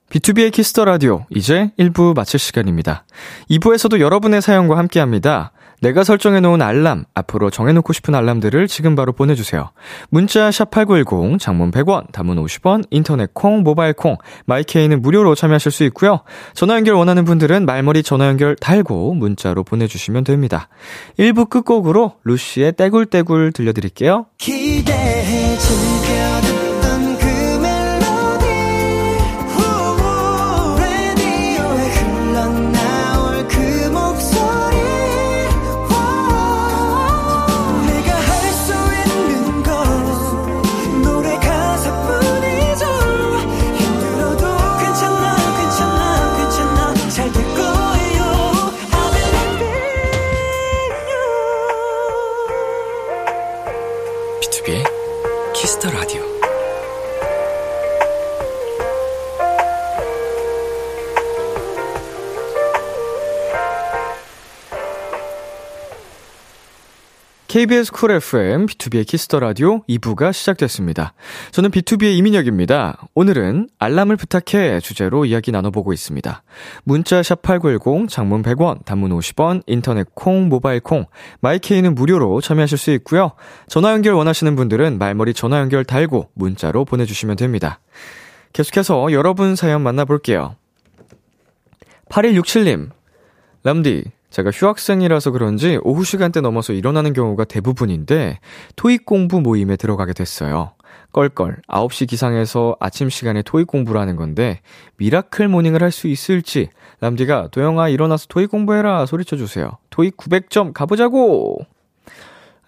B2B의 0.10 0.52
키스터 0.52 0.86
라디오 0.86 1.26
이제 1.30 1.72
1부 1.78 2.16
마칠 2.16 2.40
시간입니다. 2.40 3.06
2부에서도 3.50 4.00
여러분의 4.00 4.42
사연과 4.42 4.78
함께합니다. 4.78 5.52
내가 5.82 6.04
설정해 6.04 6.40
놓은 6.40 6.62
알람 6.62 7.06
앞으로 7.14 7.50
정해 7.50 7.74
놓고 7.74 7.94
싶은 7.94 8.16
알람들을 8.16 8.68
지금 8.68 8.96
바로 8.96 9.14
보내 9.14 9.36
주세요. 9.36 9.72
문자 10.10 10.50
샵8910 10.50 11.40
장문 11.40 11.72
100원, 11.72 12.12
단문 12.12 12.44
50원, 12.44 12.86
인터넷 12.90 13.34
콩, 13.34 13.64
모바일 13.64 13.94
콩, 13.94 14.18
마이케이는 14.46 15.02
무료로 15.02 15.36
참여하실 15.36 15.72
수 15.72 15.84
있고요. 15.86 16.22
전화 16.54 16.76
연결 16.76 16.96
원하는 16.96 17.26
분들은 17.26 17.66
말머리 17.66 18.04
전화 18.04 18.28
연결 18.28 18.56
달고 18.56 19.14
문자로 19.14 19.64
보내 19.64 19.88
주시면 19.88 20.24
됩니다. 20.24 20.70
1부 21.20 21.50
끝곡으로 21.50 22.16
루시의 22.24 22.74
떼굴떼굴 22.76 23.52
들려 23.52 23.74
드릴게요. 23.74 24.28
기대해 24.38 25.58
즐겨 25.58 26.35
KBS 67.56 67.94
쿨 67.94 68.12
FM, 68.12 68.66
B2B의 68.66 69.08
키스터 69.08 69.40
라디오 69.40 69.82
2부가 69.84 70.34
시작됐습니다. 70.34 71.14
저는 71.52 71.72
BTOB의 71.72 72.18
이민혁입니다. 72.18 73.08
오늘은 73.14 73.70
알람을 73.80 74.18
부탁해 74.18 74.82
주제로 74.82 75.24
이야기 75.24 75.54
나눠보고 75.54 75.94
있습니다. 75.94 76.44
문자 76.84 77.22
샵8910, 77.22 78.10
장문 78.10 78.44
100원, 78.44 78.84
단문 78.84 79.12
50원, 79.12 79.64
인터넷 79.68 80.06
콩, 80.16 80.50
모바일 80.50 80.82
콩, 80.82 81.06
마이케이는 81.40 81.96
무료로 81.96 82.42
참여하실 82.42 82.78
수 82.78 82.92
있고요. 82.92 83.32
전화 83.70 83.94
연결 83.94 84.16
원하시는 84.16 84.54
분들은 84.58 84.98
말머리 84.98 85.34
전화 85.34 85.60
연결 85.60 85.86
달고 85.86 86.32
문자로 86.34 86.84
보내주시면 86.84 87.38
됩니다. 87.38 87.80
계속해서 88.52 89.14
여러분 89.14 89.56
사연 89.56 89.82
만나볼게요. 89.82 90.58
8167님, 92.10 92.90
람디, 93.64 94.04
제가 94.36 94.52
휴학생이라서 94.54 95.32
그런지 95.32 95.80
오후 95.82 96.04
시간대 96.04 96.42
넘어서 96.42 96.74
일어나는 96.74 97.14
경우가 97.14 97.46
대부분인데 97.46 98.40
토익 98.76 99.06
공부 99.06 99.40
모임에 99.40 99.78
들어가게 99.78 100.12
됐어요. 100.12 100.74
껄껄 101.14 101.62
9시 101.70 102.10
기상해서 102.10 102.76
아침 102.82 103.10
시간에 103.10 103.44
토익 103.44 103.66
공부를 103.68 104.02
하는 104.02 104.18
건데 104.18 104.60
miracle 104.98 105.48
morning을 105.48 105.82
할 105.82 105.90
수 105.90 106.10
있을지 106.10 106.68
람디가 107.00 107.48
도영아 107.52 107.88
일어나서 107.88 108.26
토익 108.28 108.52
공부해라 108.52 109.06
소리쳐 109.06 109.38
주세요. 109.38 109.78
토익 109.90 110.18
900점 110.18 110.74
가보자고. 110.74 111.60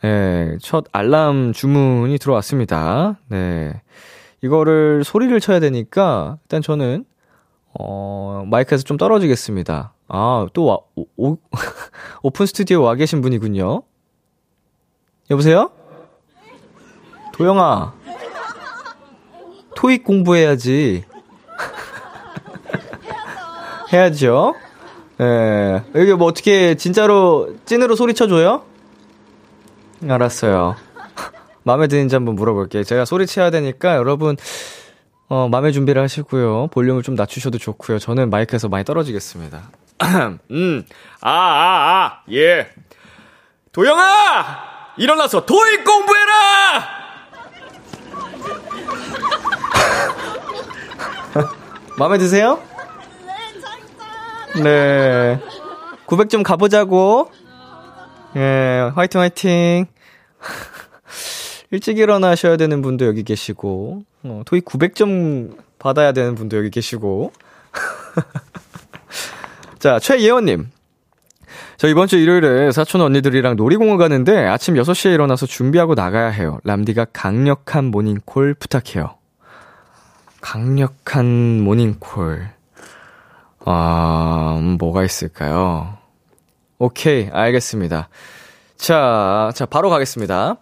예, 0.06 0.58
첫 0.62 0.86
알람 0.94 1.52
주문이 1.52 2.18
들어왔습니다. 2.18 3.20
네. 3.28 3.82
이거를 4.42 5.04
소리를 5.04 5.38
쳐야 5.42 5.60
되니까 5.60 6.38
일단 6.44 6.62
저는 6.62 7.04
어, 7.78 8.46
마이크에서 8.48 8.86
좀 8.86 8.96
떨어지겠습니다. 8.96 9.92
아, 10.08 10.48
또 10.54 10.66
와, 10.66 10.78
오, 10.96 11.06
오, 11.18 11.38
오픈 12.24 12.46
스튜디오 12.46 12.82
와 12.82 12.96
계신 12.96 13.22
분이군요. 13.22 13.84
여보세요? 15.30 15.72
도영아. 17.34 17.94
토익 19.76 20.04
공부해야지. 20.04 21.04
해야죠. 23.94 24.56
예. 25.20 25.84
여기 25.96 26.14
뭐 26.14 26.28
어떻게 26.28 26.76
진짜로 26.76 27.56
찐으로 27.66 27.96
소리쳐줘요? 27.96 28.64
알았어요. 30.08 30.76
마음에 31.64 31.88
드는지 31.88 32.16
한번 32.16 32.36
물어볼게요. 32.36 32.84
제가 32.84 33.06
소리쳐야 33.06 33.50
되니까 33.52 33.96
여러분, 33.98 34.38
어, 35.28 35.50
마음의 35.50 35.74
준비를 35.74 36.02
하시고요. 36.02 36.68
볼륨을 36.68 37.04
좀 37.04 37.16
낮추셔도 37.16 37.58
좋고요. 37.58 38.00
저는 38.00 38.30
마이크에서 38.30 38.70
많이 38.70 38.86
떨어지겠습니다. 38.86 39.70
음, 40.52 40.86
아, 41.22 41.30
아, 41.32 42.06
아, 42.06 42.22
예. 42.32 42.70
도영아! 43.72 44.94
일어나서 44.98 45.46
토익 45.46 45.84
공부해라! 45.84 46.98
마음에 51.98 52.18
드세요? 52.18 52.62
네. 54.64 55.40
900점 56.08 56.44
가보자고. 56.44 57.32
예, 58.36 58.92
화이팅, 58.96 59.22
화이팅. 59.22 59.86
일찍 61.72 61.98
일어나셔야 61.98 62.56
되는 62.58 62.82
분도 62.82 63.06
여기 63.06 63.24
계시고, 63.24 64.04
어, 64.24 64.42
토익 64.46 64.66
900점 64.66 65.58
받아야 65.80 66.12
되는 66.14 66.36
분도 66.36 66.58
여기 66.58 66.70
계시고. 66.70 67.34
자, 69.80 70.00
최예원님. 70.00 70.72
저 71.78 71.88
이번 71.88 72.08
주 72.08 72.18
일요일에 72.18 72.72
사촌 72.72 73.02
언니들이랑 73.02 73.56
놀이공원 73.56 73.98
가는데 73.98 74.48
아침 74.48 74.76
6시에 74.76 75.14
일어나서 75.14 75.46
준비하고 75.46 75.94
나가야 75.94 76.30
해요. 76.30 76.60
람디가 76.64 77.08
강력한 77.14 77.86
모닝콜 77.86 78.56
부탁해요. 78.56 79.16
강력한 80.42 81.62
모닝콜. 81.62 82.50
아, 83.66 84.56
음, 84.60 84.78
뭐가 84.80 85.04
있을까요? 85.04 85.98
오케이, 86.80 87.30
알겠습니다. 87.32 88.10
자, 88.78 89.52
자, 89.56 89.66
바로 89.66 89.90
가겠습니다. 89.90 90.58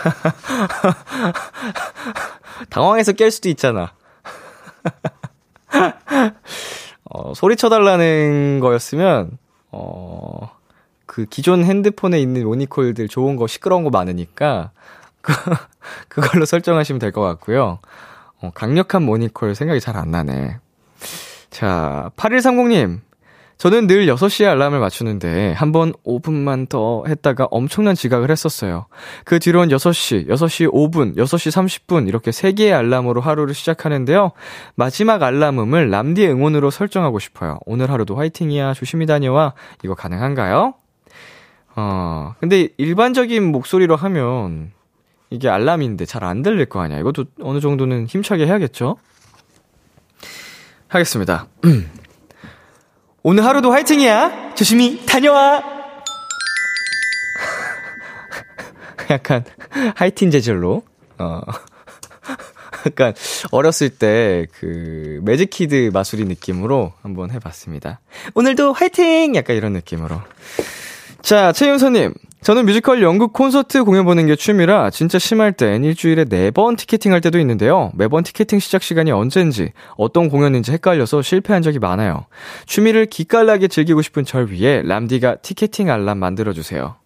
당황해서 2.70 3.12
깰 3.12 3.30
수도 3.30 3.48
있잖아. 3.48 3.92
어, 7.04 7.34
소리쳐달라는 7.34 8.60
거였으면, 8.60 9.38
어, 9.72 10.50
그 11.06 11.24
기존 11.26 11.64
핸드폰에 11.64 12.20
있는 12.20 12.44
모니콜들 12.44 13.08
좋은 13.08 13.36
거 13.36 13.46
시끄러운 13.46 13.84
거 13.84 13.90
많으니까, 13.90 14.70
그, 15.22 15.32
그걸로 16.08 16.44
설정하시면 16.46 16.98
될 16.98 17.12
것 17.12 17.20
같고요. 17.22 17.78
어, 18.40 18.50
강력한 18.54 19.02
모니콜 19.02 19.54
생각이 19.54 19.80
잘 19.80 19.96
안 19.96 20.10
나네. 20.10 20.58
자, 21.50 22.10
8130님. 22.16 23.00
저는 23.60 23.86
늘 23.86 24.06
6시에 24.06 24.46
알람을 24.48 24.80
맞추는데 24.80 25.52
한 25.52 25.70
번 25.70 25.92
5분만 26.04 26.66
더 26.70 27.04
했다가 27.06 27.46
엄청난 27.50 27.94
지각을 27.94 28.30
했었어요. 28.30 28.86
그 29.26 29.38
뒤로는 29.38 29.76
6시, 29.76 30.28
6시 30.28 30.72
5분, 30.72 31.14
6시 31.16 31.86
30분 31.86 32.08
이렇게 32.08 32.30
3개의 32.30 32.72
알람으로 32.72 33.20
하루를 33.20 33.52
시작하는데요. 33.52 34.32
마지막 34.76 35.22
알람음을 35.22 35.90
람디의 35.90 36.30
응원으로 36.30 36.70
설정하고 36.70 37.18
싶어요. 37.18 37.58
오늘 37.66 37.90
하루도 37.90 38.16
화이팅이야. 38.16 38.72
조심히 38.72 39.04
다녀와. 39.04 39.52
이거 39.84 39.94
가능한가요? 39.94 40.72
어, 41.76 42.34
근데 42.40 42.68
일반적인 42.78 43.44
목소리로 43.52 43.94
하면 43.94 44.72
이게 45.28 45.50
알람인데 45.50 46.06
잘 46.06 46.24
안 46.24 46.40
들릴 46.42 46.64
거 46.64 46.80
아니야. 46.80 46.98
이것도 46.98 47.26
어느 47.42 47.60
정도는 47.60 48.06
힘차게 48.06 48.46
해야겠죠? 48.46 48.96
하겠습니다. 50.88 51.46
오늘 53.22 53.44
하루도 53.44 53.70
화이팅이야! 53.70 54.54
조심히 54.54 55.04
다녀와! 55.04 55.62
약간, 59.10 59.44
하이틴 59.96 60.30
재질로, 60.30 60.84
어. 61.18 61.40
약간, 62.86 63.12
어렸을 63.50 63.90
때, 63.90 64.46
그, 64.58 65.20
매직키드 65.22 65.90
마수리 65.92 66.24
느낌으로 66.24 66.94
한번 67.02 67.30
해봤습니다. 67.30 68.00
오늘도 68.34 68.72
화이팅! 68.72 69.36
약간 69.36 69.54
이런 69.54 69.74
느낌으로. 69.74 70.22
자, 71.20 71.52
최윤서님. 71.52 72.14
저는 72.42 72.64
뮤지컬 72.64 73.02
연극 73.02 73.34
콘서트 73.34 73.84
공연 73.84 74.06
보는 74.06 74.26
게 74.26 74.34
취미라 74.34 74.88
진짜 74.88 75.18
심할 75.18 75.52
땐 75.52 75.84
일주일에 75.84 76.24
4번 76.24 76.76
티켓팅 76.78 77.12
할 77.12 77.20
때도 77.20 77.38
있는데요. 77.38 77.92
매번 77.94 78.22
티켓팅 78.22 78.60
시작 78.60 78.82
시간이 78.82 79.12
언젠지, 79.12 79.72
어떤 79.96 80.30
공연인지 80.30 80.72
헷갈려서 80.72 81.20
실패한 81.20 81.60
적이 81.60 81.80
많아요. 81.80 82.24
취미를 82.66 83.04
기깔나게 83.04 83.68
즐기고 83.68 84.00
싶은 84.00 84.24
절 84.24 84.50
위해 84.50 84.80
람디가 84.82 85.36
티켓팅 85.36 85.90
알람 85.90 86.16
만들어주세요. 86.16 86.96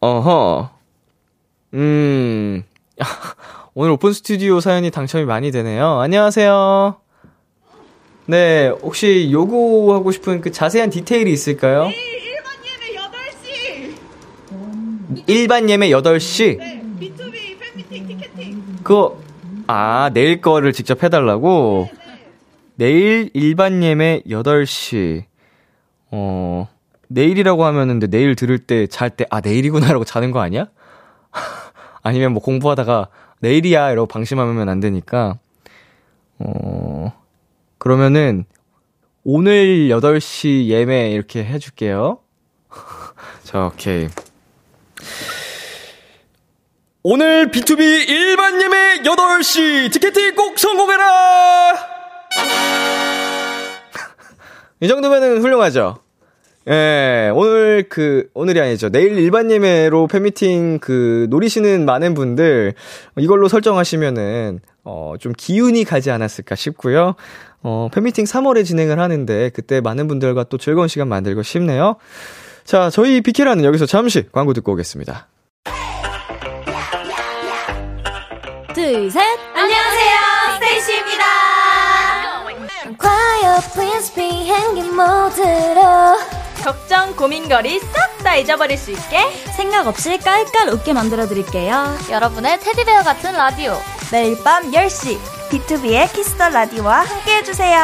어허. 0.00 0.70
음. 1.74 2.64
오늘 3.74 3.92
오픈 3.92 4.12
스튜디오 4.12 4.58
사연이 4.58 4.90
당첨이 4.90 5.26
많이 5.26 5.52
되네요. 5.52 6.00
안녕하세요. 6.00 6.96
네, 8.26 8.68
혹시 8.82 9.28
요구하고 9.30 10.10
싶은 10.10 10.40
그 10.40 10.50
자세한 10.50 10.90
디테일이 10.90 11.32
있을까요? 11.32 11.88
일반 15.26 15.68
예매 15.70 15.90
8시? 15.90 16.58
네, 16.58 16.82
B2B 17.00 17.58
팬미팅 17.58 18.06
티켓팅. 18.08 18.62
그거, 18.82 19.18
아, 19.66 20.10
내일 20.12 20.40
거를 20.40 20.72
직접 20.72 21.02
해 21.02 21.08
달라고? 21.08 21.88
네, 21.92 21.98
네. 22.06 22.26
내일 22.76 23.30
일반 23.34 23.82
예매 23.82 24.20
8시. 24.26 25.24
어, 26.10 26.68
내일이라고 27.08 27.64
하면은, 27.64 27.98
근데 28.00 28.06
내일 28.06 28.36
들을 28.36 28.58
때, 28.58 28.86
잘 28.86 29.10
때, 29.10 29.26
아, 29.30 29.40
내일이구나라고 29.40 30.04
자는 30.04 30.30
거 30.30 30.40
아니야? 30.40 30.66
아니면 32.02 32.32
뭐 32.32 32.42
공부하다가, 32.42 33.08
내일이야, 33.40 33.90
이러고 33.92 34.06
방심하면 34.06 34.68
안 34.68 34.80
되니까. 34.80 35.38
어, 36.38 37.12
그러면은, 37.78 38.44
오늘 39.24 39.88
8시 39.88 40.66
예매 40.68 41.10
이렇게 41.10 41.44
해줄게요. 41.44 42.18
자, 43.42 43.66
오케이. 43.66 44.08
오늘 47.02 47.50
B2B 47.50 48.08
일반 48.08 48.60
예매 48.60 49.02
8시 49.02 49.92
티켓팅 49.92 50.34
꼭 50.34 50.58
성공해라! 50.58 51.04
이 54.80 54.88
정도면은 54.88 55.40
훌륭하죠? 55.40 55.98
예, 56.68 57.30
오늘 57.32 57.84
그, 57.88 58.28
오늘이 58.34 58.60
아니죠. 58.60 58.88
내일 58.88 59.16
일반 59.16 59.52
예매로 59.52 60.08
팬미팅 60.08 60.80
그, 60.80 61.28
노리시는 61.30 61.84
많은 61.84 62.14
분들, 62.14 62.74
이걸로 63.18 63.46
설정하시면은, 63.46 64.58
어, 64.82 65.14
좀 65.20 65.32
기운이 65.36 65.84
가지 65.84 66.10
않았을까 66.10 66.56
싶고요. 66.56 67.14
어, 67.62 67.88
팬미팅 67.92 68.24
3월에 68.24 68.64
진행을 68.64 68.98
하는데, 68.98 69.50
그때 69.50 69.80
많은 69.80 70.08
분들과 70.08 70.44
또 70.44 70.58
즐거운 70.58 70.88
시간 70.88 71.06
만들고 71.06 71.44
싶네요. 71.44 71.96
자, 72.66 72.90
저희 72.90 73.20
비키라는 73.20 73.64
여기서 73.64 73.86
잠시 73.86 74.26
광고 74.32 74.52
듣고 74.52 74.72
오겠습니다. 74.72 75.28
둘, 78.74 79.10
셋. 79.10 79.22
안녕하세요, 79.54 80.16
스테이시입니다. 80.54 81.24
quiet, 82.98 83.72
please 83.72 84.14
be 84.14 84.52
행긴 84.52 84.94
모드로. 84.94 86.18
걱정, 86.64 87.14
고민거리 87.14 87.78
싹 87.78 88.16
다 88.26 88.34
잊어버릴 88.34 88.76
수 88.76 88.90
있게 88.90 89.30
생각 89.56 89.86
없이 89.86 90.18
깔깔 90.18 90.68
웃게 90.70 90.92
만들어드릴게요. 90.92 91.96
여러분의 92.10 92.58
테디베어 92.58 93.04
같은 93.04 93.34
라디오 93.34 93.78
매일 94.10 94.36
밤 94.42 94.72
10시 94.72 95.16
B2B의 95.48 96.12
키스터 96.12 96.48
라디오와 96.48 97.04
함께해주세요. 97.04 97.78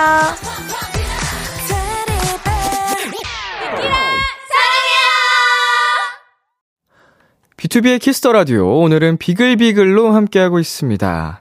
B2B의 7.73 8.01
키스터 8.01 8.33
라디오. 8.33 8.81
오늘은 8.81 9.17
비글비글로 9.17 10.11
함께하고 10.11 10.59
있습니다. 10.59 11.41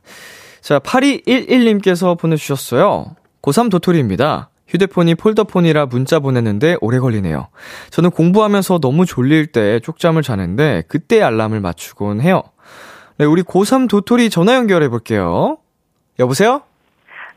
자, 0.61 0.79
8211님께서 0.79 2.17
보내주셨어요. 2.17 3.15
고3 3.41 3.69
도토리입니다. 3.69 4.49
휴대폰이 4.69 5.15
폴더폰이라 5.15 5.87
문자 5.87 6.19
보냈는데 6.19 6.77
오래 6.79 6.99
걸리네요. 6.99 7.49
저는 7.89 8.11
공부하면서 8.11 8.79
너무 8.79 9.05
졸릴 9.05 9.47
때 9.47 9.81
쪽잠을 9.81 10.21
자는데 10.21 10.83
그때 10.87 11.21
알람을 11.21 11.59
맞추곤 11.59 12.21
해요. 12.21 12.43
네, 13.17 13.25
우리 13.25 13.43
고3 13.43 13.89
도토리 13.89 14.29
전화 14.29 14.55
연결해 14.55 14.87
볼게요. 14.87 15.57
여보세요? 16.17 16.61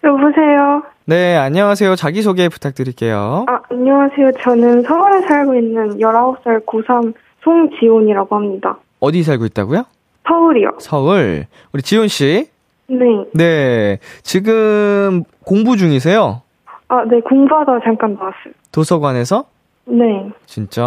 여보세요? 0.05 0.85
네, 1.07 1.37
안녕하세요. 1.37 1.97
자기소개 1.97 2.49
부탁드릴게요. 2.49 3.47
아, 3.49 3.61
안녕하세요. 3.71 4.31
저는 4.43 4.83
서울에 4.83 5.21
살고 5.23 5.57
있는 5.57 5.99
19살 5.99 6.65
고3 6.65 7.13
송지온이라고 7.43 8.37
합니다. 8.37 8.79
어디 9.05 9.23
살고 9.23 9.45
있다고요? 9.47 9.85
서울이요. 10.27 10.71
서울. 10.79 11.47
우리 11.73 11.83
지온 11.83 12.09
씨. 12.09 12.49
네. 12.87 12.97
네. 13.35 13.99
지금 14.23 15.25
공부 15.45 15.77
중이세요? 15.77 16.41
아, 16.89 17.05
네. 17.05 17.21
공부하다 17.21 17.81
잠깐 17.85 18.15
나왔어요. 18.15 18.55
도서관에서? 18.73 19.45
네. 19.87 20.31
진짜. 20.47 20.83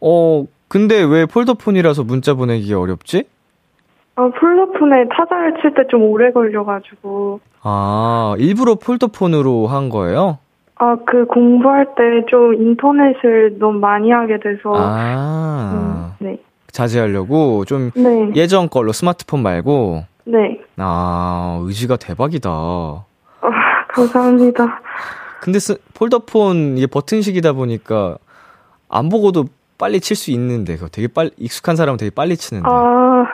어, 0.00 0.44
근데 0.68 1.02
왜 1.02 1.26
폴더폰이라서 1.26 2.02
문자 2.04 2.34
보내기가 2.34 2.80
어렵지? 2.80 3.24
아, 4.16 4.28
폴더폰에 4.28 5.08
타자를 5.16 5.54
칠 5.62 5.74
때 5.74 5.88
좀 5.90 6.02
오래 6.02 6.30
걸려가지고. 6.32 7.40
아, 7.62 8.34
일부러 8.38 8.74
폴더폰으로 8.76 9.66
한 9.68 9.88
거예요? 9.88 10.38
아, 10.76 10.96
그 11.06 11.26
공부할 11.26 11.86
때 11.96 12.02
좀 12.28 12.54
인터넷을 12.54 13.58
너무 13.58 13.78
많이 13.78 14.10
하게 14.10 14.38
돼서. 14.40 14.72
아. 14.76 16.14
음, 16.20 16.24
네. 16.26 16.38
자제하려고 16.84 17.64
좀 17.64 17.90
네. 17.94 18.30
예전 18.34 18.68
걸로 18.68 18.92
스마트폰 18.92 19.42
말고. 19.42 20.04
네. 20.24 20.58
아, 20.76 21.60
의지가 21.62 21.96
대박이다. 21.96 22.50
아, 22.50 23.06
감사합니다. 23.88 24.80
근데 25.40 25.58
스, 25.60 25.78
폴더폰 25.94 26.76
이게 26.76 26.86
버튼식이다 26.86 27.52
보니까 27.52 28.18
안 28.88 29.08
보고도 29.08 29.44
빨리 29.78 30.00
칠 30.00 30.16
수 30.16 30.30
있는데 30.32 30.74
그거 30.76 30.88
되게 30.88 31.06
빨리 31.08 31.30
익숙한 31.36 31.76
사람은 31.76 31.96
되게 31.98 32.10
빨리 32.10 32.36
치는데. 32.36 32.68
아, 32.68 33.24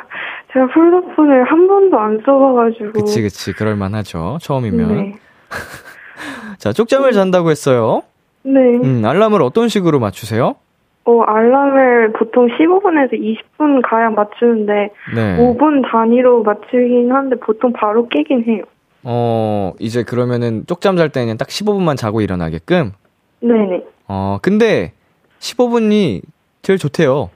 제가 0.52 0.66
폴더폰을 0.74 1.50
한 1.50 1.66
번도 1.66 1.98
안 1.98 2.20
써봐가지고. 2.26 2.92
그치 2.92 3.22
그치 3.22 3.52
그럴 3.52 3.76
만하죠 3.76 4.38
처음이면. 4.42 4.88
네. 4.96 5.14
자 6.58 6.72
쪽잠을 6.72 7.12
잔다고 7.12 7.50
했어요. 7.50 8.02
네. 8.42 8.52
음 8.82 9.02
알람을 9.04 9.40
어떤 9.42 9.68
식으로 9.68 9.98
맞추세요? 10.00 10.56
어, 11.04 11.22
알람을 11.22 12.12
보통 12.12 12.46
15분에서 12.48 13.12
20분 13.12 13.80
가량 13.82 14.14
맞추는데 14.14 14.90
네. 15.14 15.36
5분 15.38 15.90
단위로 15.90 16.42
맞추긴 16.42 17.10
하는데 17.10 17.36
보통 17.40 17.72
바로 17.72 18.06
깨긴 18.08 18.44
해요. 18.44 18.64
어 19.02 19.72
이제 19.78 20.02
그러면은 20.02 20.64
쪽잠 20.66 20.96
잘 20.96 21.08
때는 21.08 21.38
딱 21.38 21.48
15분만 21.48 21.96
자고 21.96 22.20
일어나게끔. 22.20 22.92
네네. 23.40 23.82
어 24.08 24.38
근데 24.42 24.92
15분이 25.38 26.20
제일 26.62 26.78
좋대요. 26.78 27.30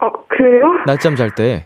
어, 0.00 0.10
그래요? 0.28 0.64
낮잠 0.86 1.16
잘 1.16 1.30
때. 1.34 1.64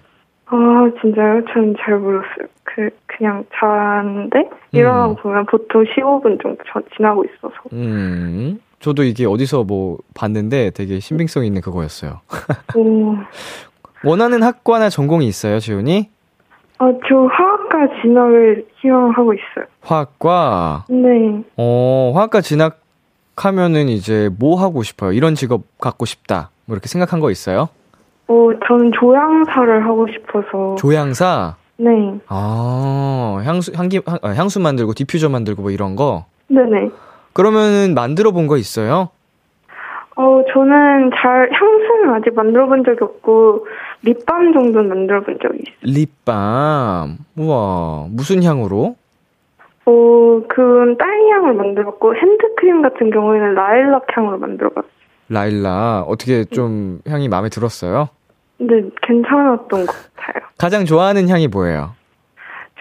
아, 0.49 0.89
진짜요? 1.01 1.43
저는 1.53 1.75
잘 1.81 1.97
몰랐어요. 1.99 2.47
그, 2.62 2.89
그냥 3.07 3.45
자는데 3.53 4.49
일어나고 4.71 5.15
음. 5.15 5.17
보면 5.17 5.47
보통 5.47 5.83
15분 5.85 6.41
정도 6.41 6.62
저- 6.73 6.83
지나고 6.97 7.25
있어서. 7.25 7.55
음. 7.73 8.61
저도 8.81 9.03
이게 9.05 9.27
어디서 9.27 9.65
뭐 9.65 9.99
봤는데 10.15 10.71
되게 10.71 11.01
신빙성 11.01 11.45
있는 11.45 11.61
그거였어요. 11.61 12.21
오. 12.77 13.17
원하는 14.05 14.43
학과나 14.43 14.89
전공이 14.91 15.27
있어요, 15.27 15.59
지훈이? 15.59 16.11
아, 16.79 16.93
저 17.09 17.17
화학과 17.17 18.01
진학을 18.03 18.67
희망하고 18.81 19.33
있어요. 19.33 19.65
화학과. 19.81 20.85
네. 20.89 21.43
어, 21.57 22.12
화학과 22.15 22.43
진학하면은 22.43 23.89
이제 23.89 24.29
뭐 24.39 24.61
하고 24.61 24.83
싶어요? 24.83 25.12
이런 25.12 25.35
직업 25.35 25.62
갖고 25.79 26.05
싶다. 26.05 26.51
뭐 26.67 26.77
이렇게 26.77 26.89
생각한 26.89 27.21
거 27.21 27.31
있어요? 27.31 27.71
어, 28.29 28.49
저는 28.69 28.93
조향사를 29.01 29.85
하고 29.87 30.07
싶어서. 30.09 30.75
조향사? 30.77 31.57
네. 31.79 31.91
아, 32.29 33.41
향수, 33.45 33.73
향기, 33.75 34.01
향, 34.07 34.19
아, 34.23 34.29
향수 34.31 34.61
만들고 34.61 34.93
디퓨저 34.95 35.29
만들고 35.31 35.62
뭐 35.62 35.71
이런 35.71 35.97
거? 35.97 36.27
네네. 36.49 36.91
그러면은 37.37 37.94
만들어 37.94 38.31
본 38.33 38.46
거 38.46 38.57
있어요? 38.57 39.11
어, 40.16 40.40
저는 40.51 41.11
잘, 41.14 41.51
향수는 41.53 42.14
아직 42.14 42.35
만들어 42.35 42.66
본 42.66 42.83
적이 42.83 42.99
없고, 43.05 43.66
립밤 44.03 44.55
정도는 44.55 44.88
만들어 44.88 45.20
본 45.22 45.38
적이 45.42 45.59
있어요. 45.59 45.77
립밤. 45.83 47.18
우와, 47.37 48.07
무슨 48.11 48.42
향으로? 48.42 48.96
어, 49.85 50.40
그건 50.49 50.96
딸기향을 50.96 51.53
만들었고, 51.53 52.14
핸드크림 52.16 52.81
같은 52.81 53.11
경우에는 53.11 53.55
라일락 53.55 54.07
향으로 54.16 54.38
만들어 54.38 54.70
봤어요. 54.70 54.90
라일락. 55.29 56.09
어떻게 56.09 56.44
좀 56.44 57.01
향이 57.07 57.29
마음에 57.29 57.51
들었어요? 57.51 58.09
근데 58.57 58.88
괜찮았던 59.03 59.85
것 59.85 59.87
같아요. 60.16 60.42
가장 60.57 60.87
좋아하는 60.87 61.29
향이 61.29 61.49
뭐예요? 61.49 61.90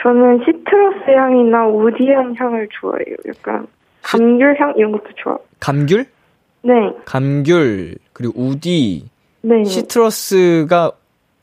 저는 0.01 0.39
시트러스 0.45 1.09
향이나 1.09 1.67
우디한 1.67 2.35
향을 2.37 2.69
좋아해요. 2.79 3.15
약간, 3.27 3.67
감귤 4.05 4.59
향 4.59 4.73
이런 4.77 4.91
것도 4.91 5.05
좋아. 5.15 5.37
감귤? 5.59 6.05
네, 6.63 6.73
감귤, 7.05 7.95
그리고 8.13 8.33
우디, 8.41 9.09
네. 9.41 9.63
시트러스가 9.63 10.91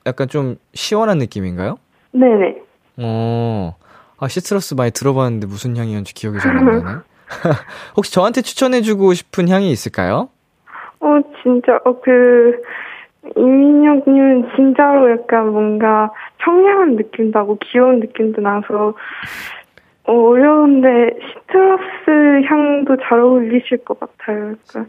약간 0.07 0.29
좀 0.29 0.57
시원한 0.75 1.19
느낌인가요? 1.19 1.79
네네. 2.13 2.57
어, 2.99 3.77
아, 4.19 4.29
시트러스 4.29 4.75
많이 4.75 4.91
들어봤는데 4.91 5.47
무슨 5.47 5.77
향이었는지 5.77 6.15
기억이 6.15 6.39
잘 6.41 6.57
안 6.57 6.65
나네. 6.65 6.99
혹시 7.97 8.13
저한테 8.13 8.43
추천해주고 8.43 9.15
싶은 9.15 9.49
향이 9.49 9.71
있을까요? 9.71 10.29
어, 11.01 11.19
진짜, 11.43 11.79
어, 11.85 12.01
그, 12.01 12.61
이민혁님은 13.37 14.51
진짜로 14.57 15.11
약간 15.13 15.53
뭔가 15.53 16.11
청량한 16.45 16.97
느낌도 16.97 17.39
나고 17.39 17.57
귀여운 17.65 18.01
느낌도 18.01 18.43
나서, 18.43 18.95
어, 20.05 20.13
어려운데 20.13 20.89
시트러스 21.21 22.45
향도 22.49 22.97
잘 23.09 23.21
어울리실 23.21 23.85
것 23.85 23.99
같아요. 24.01 24.53
약간 24.53 24.89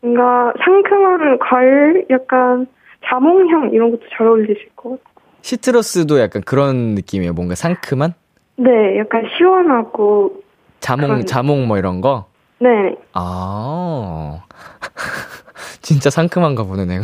뭔가 0.00 0.52
상큼한 0.64 1.38
과일, 1.38 2.06
약간 2.10 2.66
자몽향 3.06 3.70
이런 3.72 3.90
것도 3.90 4.02
잘 4.16 4.26
어울리실 4.26 4.68
것 4.76 4.90
같아요. 4.90 5.12
시트러스도 5.42 6.20
약간 6.20 6.42
그런 6.42 6.94
느낌이에요. 6.94 7.32
뭔가 7.32 7.54
상큼한? 7.54 8.14
네, 8.56 8.98
약간 8.98 9.24
시원하고, 9.36 10.42
자몽, 10.80 11.08
그런- 11.08 11.26
자몽 11.26 11.66
뭐 11.66 11.78
이런 11.78 12.00
거? 12.00 12.26
네. 12.58 12.94
아, 13.14 14.44
진짜 15.82 16.10
상큼한가 16.10 16.62
보네, 16.64 16.84
내가. 16.84 17.02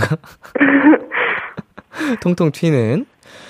통통 2.22 2.50
튀는. 2.52 3.06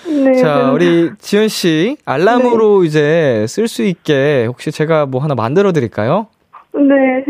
네. 0.09 0.33
자, 0.35 0.63
네. 0.65 0.71
우리 0.71 1.11
지연씨, 1.19 1.99
알람으로 2.05 2.85
이제 2.85 3.45
쓸 3.47 3.69
수 3.69 3.83
있게 3.83 4.47
혹시 4.47 4.73
제가 4.73 5.07
뭐 5.07 5.23
하나 5.23 5.35
만들어 5.35 5.73
드릴까요? 5.73 6.29
네, 6.73 7.25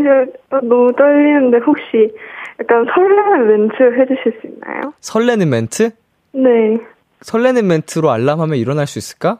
저 0.51 0.59
너무 0.59 0.91
떨리는데 0.95 1.57
혹시 1.65 2.13
약간 2.59 2.85
설레는 2.93 3.47
멘트 3.47 3.75
해주실 3.99 4.39
수 4.41 4.47
있나요? 4.47 4.93
설레는 5.01 5.49
멘트? 5.49 5.91
네, 6.33 6.77
설레는 7.21 7.67
멘트로 7.67 8.11
알람하면 8.11 8.57
일어날 8.57 8.87
수 8.87 8.97
있을까? 8.99 9.39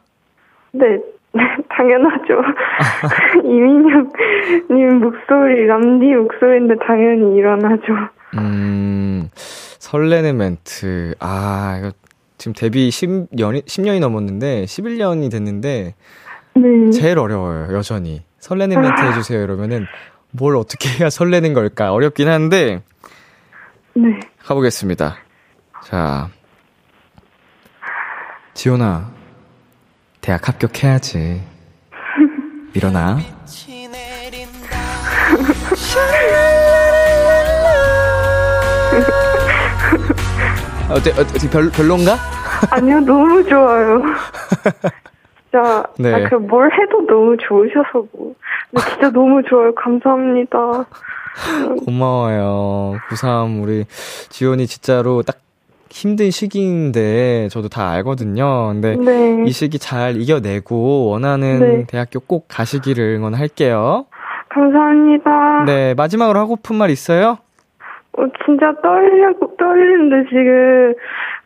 네, 0.72 0.86
당연하죠. 1.70 2.42
이민혁님 3.46 5.00
목소리, 5.00 5.66
람디 5.66 6.06
목소리인데 6.08 6.76
당연히 6.86 7.38
일어나죠. 7.38 7.94
음, 8.38 9.30
설레는 9.34 10.38
멘트. 10.38 11.16
아, 11.20 11.78
이거 11.80 11.92
지금 12.40 12.54
데뷔 12.54 12.90
10년이, 12.90 13.66
10년이 13.66 14.00
넘었는데, 14.00 14.64
11년이 14.64 15.30
됐는데, 15.30 15.94
네. 16.56 16.92
제일 16.92 17.20
어려워요, 17.20 17.76
여전히. 17.76 18.24
설레는 18.40 18.82
멘트 18.82 19.02
해주세요, 19.02 19.44
이러면은, 19.44 19.86
뭘 20.32 20.56
어떻게 20.56 20.90
해야 20.90 21.10
설레는 21.10 21.54
걸까? 21.54 21.92
어렵긴 21.92 22.30
한데, 22.30 22.82
네. 23.94 24.20
가보겠습니다. 24.42 25.18
자. 25.84 26.30
지훈아, 28.54 29.12
대학 30.22 30.48
합격해야지. 30.48 31.44
일어나. 32.74 33.20
어때, 40.92 41.12
어때, 41.12 41.50
별, 41.50 41.70
별론가? 41.70 42.16
아니요, 42.72 43.00
너무 43.02 43.44
좋아요. 43.48 44.02
진짜, 45.52 45.84
네. 46.00 46.14
아, 46.14 46.30
그뭘 46.30 46.72
해도 46.74 47.06
너무 47.08 47.38
좋으셔서 47.38 48.08
뭐. 48.12 48.34
근데 48.72 48.90
진짜 48.90 49.10
너무 49.12 49.42
좋아요. 49.48 49.74
감사합니다. 49.76 50.86
고마워요. 51.86 52.98
93, 53.10 53.62
우리 53.62 53.86
지원이 54.30 54.68
진짜로 54.68 55.22
딱 55.22 55.38
힘든 55.92 56.32
시기인데 56.32 57.50
저도 57.50 57.70
다 57.70 57.90
알거든요. 57.92 58.68
근데 58.74 58.96
네. 58.96 59.44
이 59.46 59.52
시기 59.52 59.80
잘 59.80 60.22
이겨내고 60.22 61.10
원하는 61.10 61.60
네. 61.60 61.86
대학교 61.88 62.20
꼭 62.20 62.46
가시기를 62.48 63.16
응원할게요. 63.16 64.06
감사합니다. 64.50 65.64
네, 65.66 65.94
마지막으로 65.96 66.40
하고픈 66.40 66.76
말 66.76 66.90
있어요? 66.90 67.38
어, 68.20 68.28
진짜 68.46 68.74
떨려, 68.82 69.34
떨리는데 69.58 70.30
지금 70.30 70.94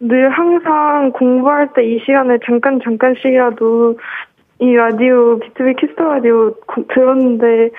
늘 0.02 0.30
항상 0.30 1.12
공부할 1.12 1.70
때 1.74 1.84
이 1.84 2.00
시간에 2.06 2.38
잠깐, 2.46 2.80
잠깐씩이라도 2.84 3.98
이 4.60 4.74
라디오, 4.76 5.40
BTOB 5.40 5.74
Kiss 5.80 5.93
the 5.93 6.04
Radio 6.04 6.54
고- 6.68 6.86
들었는데 6.94 7.70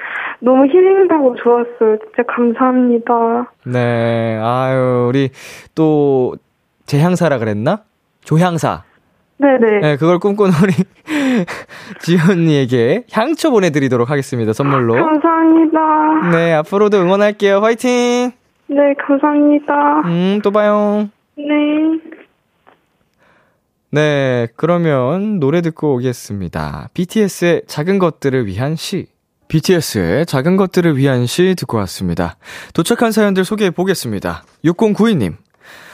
너무 0.41 0.67
힐링되고 0.67 1.37
좋았어요. 1.37 1.99
진짜 1.99 2.23
감사합니다. 2.29 3.53
네, 3.67 4.39
아유, 4.43 5.07
우리 5.09 5.31
또 5.75 6.35
재향사라 6.87 7.39
그랬나? 7.39 7.81
조향사. 8.25 8.83
네네. 9.39 9.81
네, 9.81 9.97
그걸 9.97 10.19
꿈꾸는 10.19 10.53
우리 10.63 10.73
지연이에게 12.01 13.05
향초 13.13 13.51
보내드리도록 13.51 14.11
하겠습니다, 14.11 14.53
선물로. 14.53 14.95
감사합니다. 14.95 16.31
네, 16.33 16.53
앞으로도 16.55 16.99
응원할게요. 16.99 17.59
화이팅! 17.59 18.33
네, 18.67 18.95
감사합니다. 19.07 20.01
음, 20.07 20.41
또 20.43 20.51
봐요. 20.51 21.09
네. 21.37 21.45
네, 23.91 24.49
그러면 24.57 25.39
노래 25.39 25.61
듣고 25.61 25.95
오겠습니다. 25.95 26.89
BTS의 26.95 27.63
작은 27.67 27.99
것들을 27.99 28.47
위한 28.47 28.75
시. 28.75 29.07
BTS의 29.49 30.27
작은 30.27 30.57
것들을 30.57 30.97
위한 30.97 31.27
시 31.27 31.55
듣고 31.55 31.77
왔습니다. 31.79 32.37
도착한 32.73 33.13
사연들 33.13 33.45
소개해 33.45 33.71
보겠습니다. 33.71 34.43
6092님. 34.65 35.37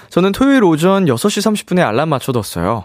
저는 0.09 0.33
토요일 0.33 0.65
오전 0.65 1.05
6시 1.05 1.67
30분에 1.67 1.87
알람 1.87 2.09
맞춰뒀어요. 2.09 2.85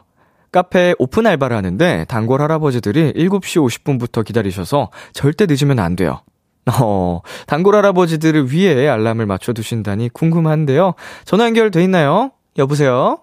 카페 0.52 0.94
오픈 1.00 1.28
알바를 1.28 1.56
하는데 1.56 2.06
단골 2.08 2.42
할아버지들이 2.42 3.14
7시 3.14 3.84
50분부터 3.84 4.24
기다리셔서 4.26 4.90
절대 5.14 5.46
늦으면 5.48 5.80
안 5.80 5.96
돼요. 5.96 6.22
어, 6.82 7.22
단골 7.48 7.76
할아버지들을 7.76 8.52
위해 8.52 8.88
알람을 8.88 9.26
맞춰두신다니 9.26 10.10
궁금한데요. 10.10 10.94
전화 11.24 11.46
연결돼 11.46 11.84
있나요? 11.84 12.32
여보세요? 12.58 13.20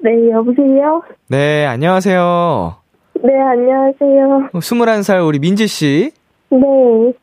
네, 0.00 0.10
여보세요? 0.30 1.02
네, 1.28 1.64
안녕하세요. 1.64 2.76
네, 3.22 3.32
안녕하세요. 3.40 4.50
21살 4.52 5.26
우리 5.26 5.38
민지 5.38 5.66
씨. 5.66 6.10
네, 6.50 6.58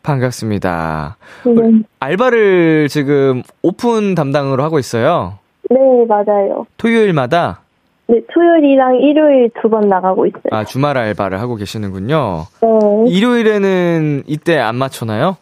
반갑습니다. 0.02 1.18
네, 1.46 1.54
알바를 2.00 2.88
지금 2.90 3.44
오픈 3.62 4.16
담당으로 4.16 4.64
하고 4.64 4.80
있어요. 4.80 5.38
네, 5.70 5.78
맞아요. 6.08 6.66
토요일마다, 6.78 7.62
네, 8.08 8.20
토요일이랑 8.34 8.96
일요일 9.00 9.52
두 9.62 9.70
번 9.70 9.88
나가고 9.88 10.26
있어요. 10.26 10.42
아, 10.52 10.66
주말 10.66 10.98
알바를 10.98 11.40
하고 11.40 11.56
계시는군요. 11.56 12.46
네, 12.62 12.68
일요일에는 13.12 14.24
이때 14.26 14.58
안 14.58 14.76
맞춰나요? 14.76 15.38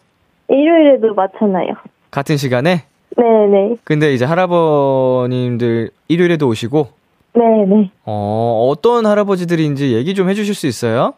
일요일에도 0.50 1.14
맞춰놔요. 1.14 1.74
같은 2.10 2.36
시간에? 2.36 2.82
네, 3.16 3.46
네, 3.50 3.76
근데 3.84 4.12
이제 4.12 4.24
할아버님들 4.24 5.90
일요일에도 6.08 6.48
오시고, 6.48 6.88
네, 7.34 7.42
네. 7.66 7.90
어, 8.04 8.68
어떤 8.70 9.06
할아버지들인지 9.06 9.94
얘기 9.94 10.14
좀 10.14 10.28
해주실 10.28 10.54
수 10.54 10.66
있어요? 10.66 11.14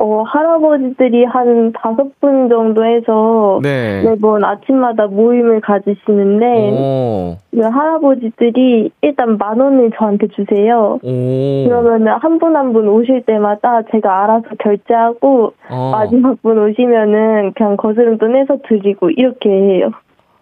어, 0.00 0.22
할아버지들이 0.22 1.24
한 1.24 1.72
다섯 1.72 2.20
분 2.20 2.48
정도 2.48 2.84
해서 2.84 3.58
네. 3.64 4.04
매번 4.04 4.44
아침마다 4.44 5.08
모임을 5.08 5.60
가지시는데 5.60 6.46
오, 6.70 7.36
그 7.50 7.60
할아버지들이 7.60 8.92
일단 9.02 9.36
만 9.38 9.58
원을 9.58 9.90
저한테 9.98 10.28
주세요. 10.28 11.00
오. 11.02 11.64
그러면은 11.66 12.12
한 12.12 12.38
분 12.38 12.54
한 12.54 12.72
분 12.72 12.86
오실 12.88 13.24
때마다 13.26 13.82
제가 13.90 14.22
알아서 14.22 14.46
결제하고 14.60 15.52
어. 15.68 15.90
마지막 15.90 16.40
분 16.42 16.58
오시면은 16.58 17.54
그냥 17.54 17.76
거스름 17.76 18.18
돈 18.18 18.34
내서 18.34 18.56
드리고 18.68 19.10
이렇게 19.10 19.50
해요. 19.50 19.90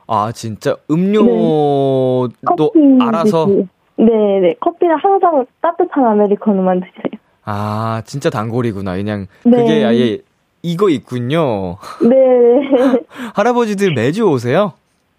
아, 0.06 0.30
진짜 0.34 0.76
음료도 0.90 2.28
커피 2.44 2.78
알아서? 3.00 3.46
드세요. 3.46 3.64
네, 3.96 4.40
네. 4.40 4.54
커피는 4.60 4.96
항상 4.98 5.46
따뜻한 5.62 6.04
아메리카노만 6.04 6.80
드세요. 6.80 7.20
아, 7.46 8.02
진짜 8.04 8.28
단골이구나. 8.28 8.96
그냥 8.96 9.26
네. 9.44 9.56
그게 9.56 9.84
아예 9.84 10.18
이거 10.62 10.90
있군요. 10.90 11.76
네, 12.02 12.16
할아버지들 13.34 13.94
매주 13.94 14.28
오세요? 14.28 14.72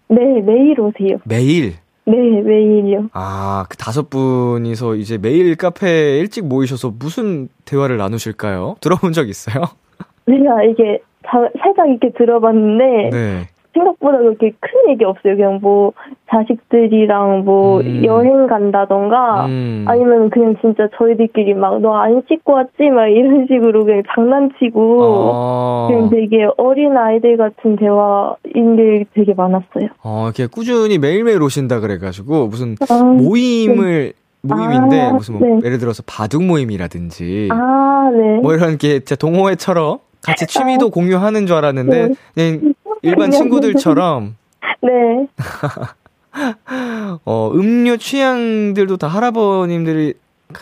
네, 0.08 0.18
매일 0.42 0.78
오세요. 0.78 1.18
매일? 1.24 1.74
네, 2.04 2.16
매일이요. 2.16 3.08
아, 3.12 3.64
그 3.68 3.76
다섯 3.78 4.08
분이서 4.10 4.96
이제 4.96 5.18
매일 5.18 5.56
카페에 5.56 6.18
일찍 6.18 6.46
모이셔서 6.46 6.92
무슨 6.98 7.48
대화를 7.64 7.96
나누실까요? 7.96 8.76
들어본 8.80 9.12
적 9.12 9.28
있어요? 9.28 9.64
제가 10.28 10.64
이게 10.70 11.00
자, 11.26 11.48
살짝 11.62 11.88
이렇게 11.88 12.10
들어봤는데 12.16 13.10
네. 13.10 13.48
생각보다 13.78 14.18
그렇게 14.18 14.52
큰 14.60 14.90
얘기 14.90 15.04
없어요. 15.04 15.36
그냥 15.36 15.58
뭐 15.62 15.92
자식들이랑 16.30 17.44
뭐 17.44 17.80
음. 17.80 18.02
여행 18.04 18.46
간다던가 18.46 19.46
음. 19.46 19.84
아니면 19.86 20.30
그냥 20.30 20.56
진짜 20.60 20.88
저희들끼리 20.98 21.54
막 21.54 21.78
너 21.78 21.94
안 21.94 22.22
씻고 22.28 22.52
왔지 22.52 22.90
막 22.90 23.06
이런 23.08 23.46
식으로 23.50 23.84
그냥 23.84 24.02
장난치고 24.14 25.02
어, 25.02 25.88
그냥 25.90 26.10
되게 26.10 26.46
어린 26.56 26.96
아이들 26.96 27.36
같은 27.36 27.76
대화인 27.76 28.76
게 28.76 29.04
되게 29.14 29.34
많았어요. 29.34 29.88
어, 30.02 30.24
이렇게 30.26 30.46
꾸준히 30.46 30.98
매일매일 30.98 31.42
오신다 31.42 31.80
그래가지고 31.80 32.48
무슨 32.48 32.74
아, 32.88 33.02
모임을, 33.02 34.12
모임인데 34.42 35.00
아, 35.00 35.12
무슨 35.12 35.38
뭐 35.38 35.46
네. 35.48 35.60
예를 35.64 35.78
들어서 35.78 36.02
바둑 36.06 36.42
모임이라든지 36.44 37.48
아, 37.52 38.10
네. 38.12 38.40
뭐 38.40 38.54
이런 38.54 38.78
게 38.78 39.00
진짜 39.00 39.14
동호회처럼 39.16 39.98
같이 40.24 40.46
취미도 40.46 40.90
공유하는 40.90 41.46
줄 41.46 41.56
알았는데 41.56 42.08
네. 42.08 42.14
그냥 42.34 42.74
일반 43.02 43.30
친구들처럼 43.30 44.36
네. 44.82 45.26
어, 47.24 47.50
음료 47.54 47.96
취향들도 47.96 48.96
다 48.96 49.08
할아버님들이 49.08 50.14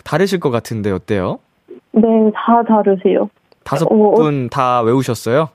다르실 0.03 0.39
것 0.39 0.49
같은데 0.49 0.91
어때요? 0.91 1.39
네, 1.91 2.01
다 2.33 2.63
다르세요. 2.63 3.29
다섯 3.63 3.85
어, 3.91 3.95
어. 3.95 4.15
분다 4.15 4.81
외우셨어요? 4.81 5.49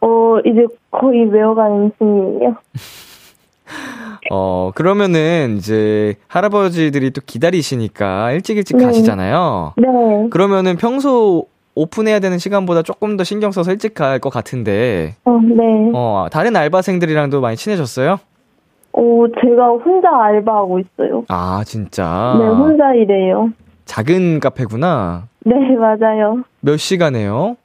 어, 0.00 0.38
이제 0.44 0.66
거의 0.90 1.24
외워가는 1.24 1.92
중이에요. 1.98 2.56
어, 4.30 4.70
그러면은 4.74 5.56
이제 5.58 6.14
할아버지들이 6.28 7.10
또 7.12 7.20
기다리시니까 7.24 8.32
일찍 8.32 8.56
일찍 8.56 8.76
네. 8.76 8.84
가시잖아요. 8.84 9.74
네. 9.76 9.86
그러면은 10.30 10.76
평소 10.76 11.46
오픈해야 11.82 12.18
되는 12.18 12.38
시간보다 12.38 12.82
조금 12.82 13.16
더 13.16 13.22
신경 13.24 13.52
써서 13.52 13.70
일찍 13.70 13.94
갈 13.94 14.18
것 14.18 14.30
같은데, 14.30 15.14
어, 15.24 15.38
네. 15.42 15.90
어, 15.94 16.26
다른 16.32 16.56
알바생들이랑도 16.56 17.40
많이 17.40 17.56
친해졌어요? 17.56 18.18
어, 18.92 19.24
제가 19.40 19.68
혼자 19.84 20.08
알바하고 20.24 20.80
있어요. 20.80 21.24
아, 21.28 21.62
진짜? 21.64 22.36
네, 22.40 22.46
혼자 22.46 22.92
일해요. 22.94 23.50
작은 23.84 24.40
카페구나. 24.40 25.28
네, 25.44 25.54
맞아요. 25.76 26.42
몇 26.60 26.76
시간에요? 26.78 27.56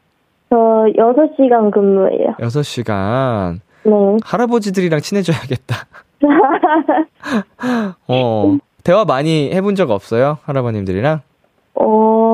저 0.50 0.56
6시간 0.96 1.72
근무예요. 1.72 2.36
6시간. 2.40 3.60
네. 3.86 3.92
할아버지들이랑 4.24 5.00
친해져야겠다. 5.02 5.76
어, 8.08 8.58
대화 8.84 9.06
많이 9.06 9.50
해본 9.52 9.74
적 9.76 9.90
없어요? 9.90 10.38
할아버님들이랑? 10.44 11.22
어, 11.76 12.33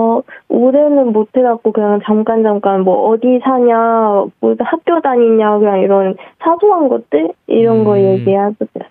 올해는 0.60 1.14
못 1.14 1.30
해갖고 1.36 1.72
그냥 1.72 2.00
잠깐 2.06 2.44
잠깐 2.44 2.82
뭐 2.82 3.10
어디 3.10 3.40
사냐, 3.44 4.26
뭐 4.40 4.56
학교 4.60 5.00
다니냐, 5.02 5.58
그냥 5.60 5.80
이런 5.80 6.16
사소한 6.44 6.90
것들? 6.90 7.30
이런 7.48 7.84
거 7.84 7.94
음. 7.94 7.98
얘기하거든요. 8.00 8.86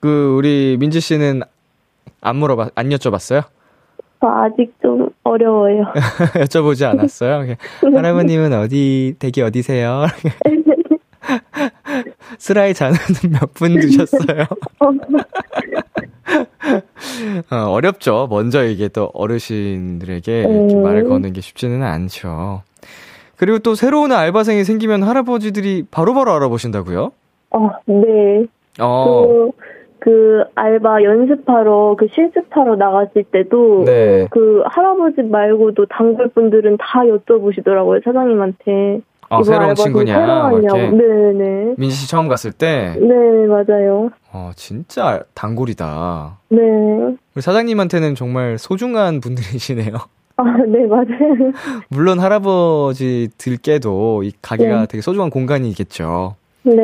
그, 0.00 0.34
우리 0.36 0.76
민지 0.78 1.00
씨는 1.00 1.40
안 2.20 2.36
물어봤, 2.36 2.72
안 2.74 2.88
여쭤봤어요? 2.88 3.44
저 4.20 4.26
아직 4.28 4.72
좀 4.82 5.08
어려워요. 5.22 5.84
여쭤보지 6.42 6.88
않았어요? 6.88 7.54
할아버님은 7.94 8.52
어디, 8.52 9.14
댁이 9.18 9.44
어디세요? 9.46 10.06
스라이 12.38 12.74
자는 12.74 12.96
몇 13.32 13.52
분 13.54 13.78
드셨어요? 13.80 14.44
어, 17.50 17.56
어렵죠. 17.70 18.26
먼저 18.30 18.64
이게 18.64 18.88
또 18.88 19.10
어르신들에게 19.14 20.40
이렇게 20.40 20.74
음. 20.74 20.82
말을 20.82 21.04
거는 21.04 21.32
게 21.32 21.40
쉽지는 21.40 21.82
않죠. 21.82 22.62
그리고 23.36 23.58
또 23.58 23.74
새로운 23.74 24.12
알바생이 24.12 24.64
생기면 24.64 25.02
할아버지들이 25.02 25.86
바로바로 25.90 26.32
알아보신다고요? 26.32 27.12
어, 27.50 27.70
네. 27.86 28.46
어, 28.80 29.26
그, 29.26 29.50
그 29.98 30.44
알바 30.54 31.02
연습하러 31.02 31.96
그 31.98 32.06
실습하러 32.12 32.76
나갔을 32.76 33.24
때도 33.24 33.84
네. 33.84 34.26
그 34.30 34.62
할아버지 34.66 35.22
말고도 35.22 35.86
단골 35.86 36.28
분들은 36.28 36.76
다 36.78 37.00
여쭤보시더라고요 37.00 38.04
사장님한테 38.04 39.00
어, 39.28 39.40
이번 39.40 39.44
새로운 39.44 39.74
친구냐. 39.74 40.50
이렇게. 40.52 40.90
네네 40.90 41.74
민지 41.76 41.94
씨 41.96 42.08
처음 42.08 42.28
갔을 42.28 42.52
때, 42.52 42.96
네 43.00 43.46
맞아요 43.46 44.10
어, 44.32 44.50
진짜 44.56 45.22
단골이다. 45.34 46.38
네 46.50 46.58
우리 47.34 47.42
사장님한테는 47.42 48.14
정말 48.14 48.58
소중한 48.58 49.20
분들이시네요. 49.20 49.94
아, 50.38 50.44
네, 50.68 50.86
맞아요. 50.86 51.06
물론 51.88 52.20
할아버지들께도 52.20 54.22
이 54.22 54.32
가게가 54.42 54.80
네. 54.80 54.86
되게 54.86 55.00
소중한 55.00 55.30
공간이겠죠. 55.30 56.34
네. 56.64 56.74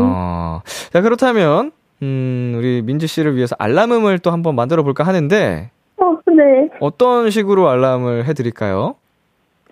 어, 0.00 0.60
자, 0.92 1.02
그렇다면, 1.02 1.70
음, 2.02 2.54
우리 2.58 2.82
민지 2.82 3.06
씨를 3.06 3.36
위해서 3.36 3.54
알람음을 3.60 4.18
또 4.20 4.32
한번 4.32 4.56
만들어 4.56 4.82
볼까 4.82 5.04
하는데, 5.04 5.70
어, 5.98 6.16
네. 6.32 6.68
어떤 6.80 7.30
식으로 7.30 7.68
알람을 7.68 8.24
해드릴까요? 8.24 8.96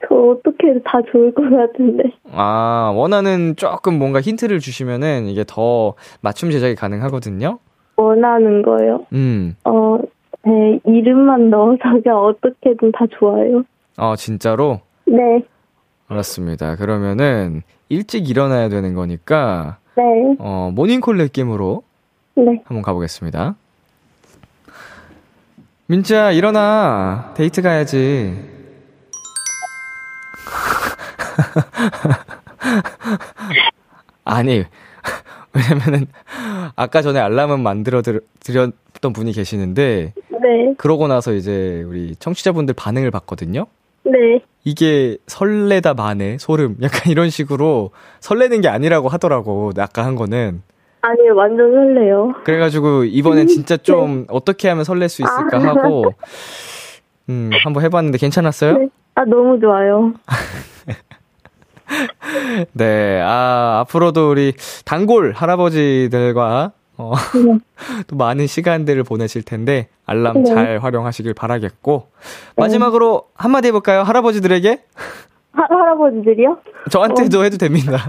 저 0.08 0.14
어떻게 0.14 0.80
다 0.84 1.00
좋을 1.10 1.32
것 1.34 1.42
같은데. 1.50 2.04
아, 2.32 2.92
원하는 2.94 3.54
조금 3.56 3.98
뭔가 3.98 4.20
힌트를 4.20 4.58
주시면은 4.60 5.26
이게 5.26 5.44
더 5.46 5.94
맞춤 6.20 6.50
제작이 6.50 6.74
가능하거든요? 6.74 7.58
원하는 7.96 8.62
거요. 8.62 9.06
음, 9.12 9.56
어, 9.64 9.98
네, 10.44 10.80
이름만 10.84 11.50
넣어서 11.50 11.78
그냥 12.02 12.18
어떻게든 12.18 12.92
다 12.92 13.06
좋아요. 13.18 13.62
어, 13.96 14.16
진짜로? 14.16 14.80
네. 15.06 15.44
알았습니다. 16.08 16.76
그러면은, 16.76 17.62
일찍 17.88 18.28
일어나야 18.28 18.68
되는 18.68 18.94
거니까, 18.94 19.78
네. 19.96 20.02
어, 20.38 20.70
모닝콜 20.74 21.16
느낌으로 21.16 21.82
네. 22.34 22.60
한번 22.64 22.82
가보겠습니다. 22.82 23.54
민지야, 25.86 26.32
일어나. 26.32 27.32
데이트 27.36 27.62
가야지. 27.62 28.53
아니, 34.24 34.64
왜냐면은, 35.52 36.06
아까 36.76 37.02
전에 37.02 37.20
알람은 37.20 37.60
만들어 37.60 38.02
드- 38.02 38.20
드렸던 38.40 39.12
분이 39.12 39.32
계시는데, 39.32 40.14
네. 40.30 40.74
그러고 40.78 41.06
나서 41.08 41.32
이제 41.32 41.82
우리 41.86 42.16
청취자분들 42.16 42.74
반응을 42.74 43.10
봤거든요? 43.10 43.66
네. 44.04 44.40
이게 44.64 45.18
설레다 45.26 45.94
마네, 45.94 46.38
소름. 46.38 46.76
약간 46.82 47.10
이런 47.12 47.30
식으로 47.30 47.90
설레는 48.20 48.60
게 48.62 48.68
아니라고 48.68 49.08
하더라고, 49.08 49.72
아까 49.78 50.04
한 50.04 50.14
거는. 50.16 50.62
아니, 51.02 51.28
완전 51.28 51.70
설레요. 51.70 52.34
그래가지고 52.44 53.04
이번엔 53.04 53.46
진짜 53.48 53.76
좀 53.76 54.24
어떻게 54.30 54.68
하면 54.70 54.84
설렐 54.84 55.08
수 55.08 55.22
있을까 55.22 55.58
하고 55.62 56.14
음 57.28 57.50
한번 57.62 57.82
해봤는데 57.82 58.16
괜찮았어요? 58.16 58.78
네. 58.78 58.88
아, 59.14 59.24
너무 59.26 59.60
좋아요. 59.60 60.14
네, 62.72 63.20
아 63.22 63.80
앞으로도 63.80 64.30
우리 64.30 64.52
단골 64.84 65.32
할아버지들과 65.32 66.72
어, 66.96 67.12
또 68.06 68.16
많은 68.16 68.46
시간들을 68.46 69.02
보내실 69.02 69.42
텐데 69.42 69.88
알람 70.06 70.42
네. 70.42 70.44
잘 70.44 70.78
활용하시길 70.78 71.34
바라겠고 71.34 72.08
마지막으로 72.56 73.28
한마디 73.34 73.68
해볼까요 73.68 74.02
할아버지들에게 74.02 74.82
하, 75.52 75.62
할아버지들이요? 75.68 76.58
저한테도 76.90 77.44
해도 77.44 77.56
됩니다. 77.56 78.08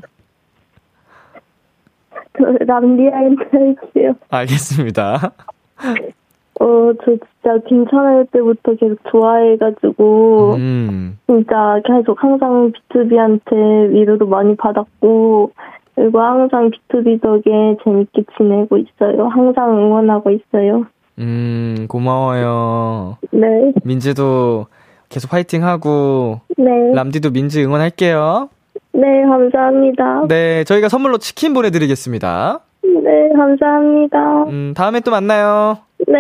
저 2.38 2.44
람디아인트 2.66 3.44
할게요. 3.54 4.14
알겠습니다. 4.30 5.32
어, 6.66 6.94
저 7.06 7.12
진짜 7.12 7.60
괜찮을 7.68 8.26
때부터 8.32 8.76
계속 8.76 8.98
좋아해가지고, 9.12 10.56
음, 10.56 11.20
진짜 11.28 11.80
계속 11.86 12.22
항상 12.24 12.72
B2B한테 12.72 13.92
위로도 13.92 14.26
많이 14.26 14.56
받았고, 14.56 15.52
그리고 15.94 16.20
항상 16.22 16.72
B2B 16.72 17.22
덕에 17.22 17.78
재밌게 17.84 18.24
지내고 18.36 18.78
있어요. 18.78 19.28
항상 19.28 19.78
응원하고 19.78 20.32
있어요. 20.32 20.88
음 21.20 21.86
고마워요. 21.88 23.18
네, 23.32 23.72
민지도 23.86 24.66
계속 25.08 25.32
화이팅 25.32 25.64
하고 25.64 26.42
네, 26.58 26.94
람디도 26.94 27.30
민지 27.32 27.64
응원할게요. 27.64 28.50
네, 28.92 29.24
감사합니다. 29.24 30.26
네, 30.28 30.64
저희가 30.66 30.90
선물로 30.90 31.18
치킨 31.20 31.54
보내드리겠습니다. 31.54 32.60
네, 33.04 33.30
감사합니다. 33.36 34.44
음, 34.46 34.74
다음에 34.76 35.00
또 35.02 35.12
만나요. 35.12 35.80
네. 36.08 36.14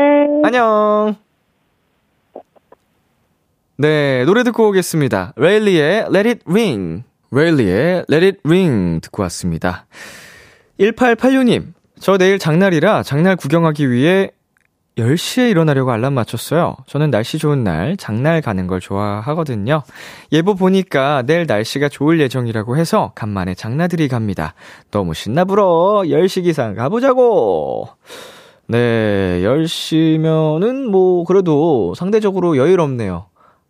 안녕. 0.43 1.15
네, 3.77 4.23
노래 4.25 4.43
듣고 4.43 4.69
오겠습니다. 4.69 5.33
레일리의 5.35 6.05
Let 6.13 6.27
It 6.29 6.39
Ring. 6.47 7.03
레일리의 7.31 8.05
Let 8.09 8.25
It 8.25 8.39
Ring 8.45 9.01
듣고 9.01 9.23
왔습니다. 9.23 9.85
1886님, 10.79 11.73
저 11.99 12.17
내일 12.17 12.39
장날이라 12.39 13.03
장날 13.03 13.35
구경하기 13.35 13.89
위해 13.89 14.31
10시에 14.97 15.51
일어나려고 15.51 15.91
알람 15.91 16.13
맞췄어요. 16.13 16.77
저는 16.87 17.11
날씨 17.11 17.37
좋은 17.37 17.63
날 17.63 17.97
장날 17.97 18.41
가는 18.41 18.65
걸 18.65 18.79
좋아하거든요. 18.79 19.83
예보 20.31 20.55
보니까 20.55 21.23
내일 21.23 21.45
날씨가 21.45 21.89
좋을 21.89 22.19
예정이라고 22.21 22.77
해서 22.77 23.11
간만에 23.13 23.55
장나들이 23.55 24.07
갑니다. 24.07 24.53
너무 24.91 25.13
신나 25.13 25.43
불어. 25.43 26.03
10시 26.05 26.43
기상 26.43 26.75
가보자고. 26.75 27.89
네, 28.67 29.41
10시면은 29.41 30.85
뭐 30.85 31.25
그래도 31.25 31.93
상대적으로 31.95 32.57
여유롭네요. 32.57 33.27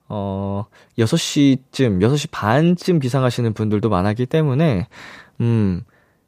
어, 0.07 0.65
6시쯤, 0.99 2.01
6시 2.01 2.29
반쯤 2.29 2.99
기상하시는 2.99 3.53
분들도 3.53 3.89
많았기 3.89 4.27
때문에 4.27 4.87
음, 5.41 5.81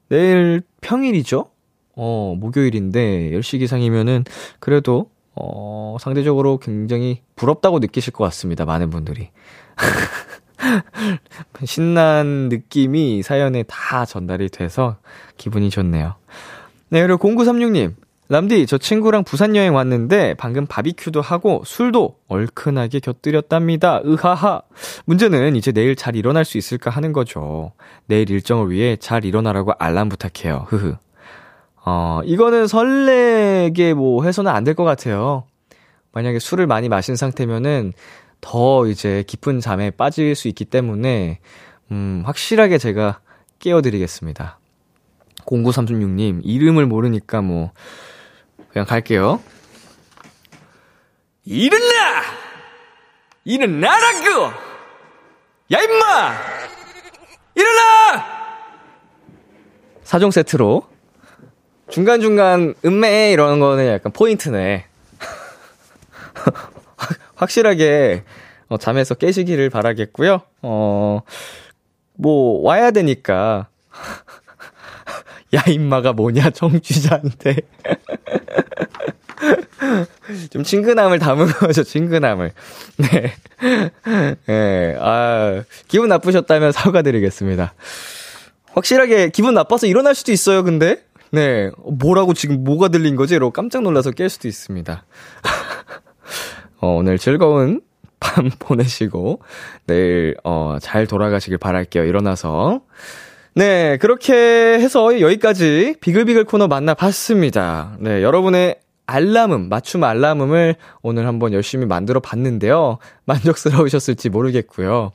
내일 0.09 0.63
평일이죠? 0.81 1.51
어, 1.97 2.35
목요일인데 2.37 3.31
10시 3.31 3.59
기상이면은 3.59 4.23
그래도 4.59 5.09
어, 5.33 5.97
상대적으로 5.99 6.57
굉장히 6.59 7.21
부럽다고 7.35 7.79
느끼실 7.79 8.13
것 8.13 8.23
같습니다. 8.25 8.65
많은 8.65 8.89
분들이. 8.89 9.29
신난 11.65 12.49
느낌이 12.49 13.23
사연에 13.23 13.63
다 13.63 14.05
전달이 14.05 14.49
돼서 14.49 14.97
기분이 15.37 15.69
좋네요. 15.69 16.15
네, 16.89 17.01
그리고 17.01 17.19
0936님. 17.19 17.95
람디, 18.29 18.65
저 18.65 18.77
친구랑 18.77 19.23
부산 19.23 19.55
여행 19.55 19.73
왔는데 19.73 20.33
방금 20.33 20.65
바비큐도 20.65 21.21
하고 21.21 21.63
술도 21.65 22.17
얼큰하게 22.27 22.99
곁들였답니다. 22.99 24.01
으하하. 24.05 24.61
문제는 25.05 25.55
이제 25.55 25.71
내일 25.71 25.95
잘 25.95 26.15
일어날 26.17 26.43
수 26.43 26.57
있을까 26.57 26.89
하는 26.89 27.13
거죠. 27.13 27.71
내일 28.05 28.29
일정을 28.29 28.69
위해 28.69 28.97
잘 28.99 29.23
일어나라고 29.23 29.73
알람 29.79 30.09
부탁해요. 30.09 30.65
흐흐. 30.67 30.95
어, 31.89 32.19
이거는 32.25 32.67
설레게 32.67 33.93
뭐 33.93 34.25
해서는 34.25 34.51
안 34.51 34.63
될 34.65 34.73
것 34.75 34.83
같아요. 34.83 35.45
만약에 36.11 36.39
술을 36.39 36.67
많이 36.67 36.89
마신 36.89 37.15
상태면은 37.15 37.93
더 38.41 38.87
이제 38.87 39.23
깊은 39.25 39.61
잠에 39.61 39.91
빠질 39.91 40.35
수 40.35 40.49
있기 40.49 40.65
때문에, 40.65 41.39
음, 41.91 42.23
확실하게 42.25 42.77
제가 42.77 43.21
깨워드리겠습니다. 43.59 44.59
0936님, 45.45 46.41
이름을 46.43 46.85
모르니까 46.87 47.41
뭐, 47.41 47.71
그냥 48.69 48.85
갈게요. 48.85 49.39
일어나! 51.45 52.21
일어나라고! 53.45 54.51
야, 55.71 55.79
임마! 55.81 56.33
일어나! 57.55 58.25
사종 60.03 60.31
세트로 60.31 60.96
중간중간 61.89 62.75
음매 62.85 63.31
이러는 63.31 63.59
거는 63.59 63.87
약간 63.87 64.11
포인트네. 64.11 64.85
확실하게 67.35 68.23
어, 68.69 68.77
잠에서 68.77 69.15
깨시기를 69.15 69.69
바라겠고요. 69.69 70.41
어, 70.61 71.21
뭐 72.13 72.61
와야 72.61 72.91
되니까 72.91 73.67
야 75.55 75.63
임마가 75.67 76.13
뭐냐 76.13 76.49
청취자한테 76.49 77.55
좀 80.49 80.63
친근함을 80.63 81.19
담은 81.19 81.47
거죠 81.47 81.83
친근함을 81.83 82.51
네, 82.97 83.33
네, 84.47 84.97
아 84.99 85.63
기분 85.87 86.09
나쁘셨다면 86.09 86.73
사과드리겠습니다. 86.73 87.73
확실하게 88.73 89.29
기분 89.29 89.53
나빠서 89.53 89.87
일어날 89.87 90.13
수도 90.13 90.31
있어요. 90.31 90.63
근데 90.63 91.03
네. 91.31 91.71
뭐라고 91.85 92.33
지금 92.33 92.63
뭐가 92.63 92.87
들린 92.89 93.15
거지? 93.15 93.35
이러고 93.35 93.51
깜짝 93.51 93.83
놀라서 93.83 94.11
깰 94.11 94.29
수도 94.29 94.47
있습니다. 94.47 95.05
어, 96.79 96.87
오늘 96.95 97.17
즐거운 97.17 97.81
밤 98.19 98.49
보내시고, 98.59 99.41
내일, 99.85 100.35
어, 100.43 100.77
잘 100.81 101.07
돌아가시길 101.07 101.57
바랄게요. 101.57 102.03
일어나서. 102.03 102.81
네, 103.55 103.97
그렇게 103.97 104.33
해서 104.35 105.19
여기까지 105.19 105.95
비글비글 105.99 106.45
코너 106.45 106.67
만나봤습니다. 106.67 107.97
네, 107.99 108.21
여러분의 108.21 108.75
알람음, 109.07 109.69
맞춤 109.69 110.03
알람음을 110.03 110.75
오늘 111.01 111.25
한번 111.25 111.53
열심히 111.53 111.85
만들어 111.85 112.19
봤는데요. 112.19 112.99
만족스러우셨을지 113.25 114.29
모르겠고요. 114.29 115.11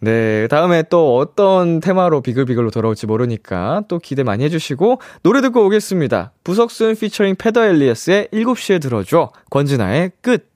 네, 0.00 0.46
다음에 0.46 0.84
또 0.84 1.16
어떤 1.16 1.80
테마로 1.80 2.20
비글비글로 2.20 2.70
돌아올지 2.70 3.06
모르니까 3.06 3.82
또 3.88 3.98
기대 3.98 4.22
많이 4.22 4.44
해주시고, 4.44 5.00
노래 5.22 5.40
듣고 5.40 5.66
오겠습니다. 5.66 6.32
부석순 6.44 6.94
피처링 6.94 7.34
페더 7.36 7.64
엘리어스의 7.64 8.28
7시에 8.32 8.80
들어줘, 8.80 9.30
권진아의 9.50 10.12
끝. 10.20 10.48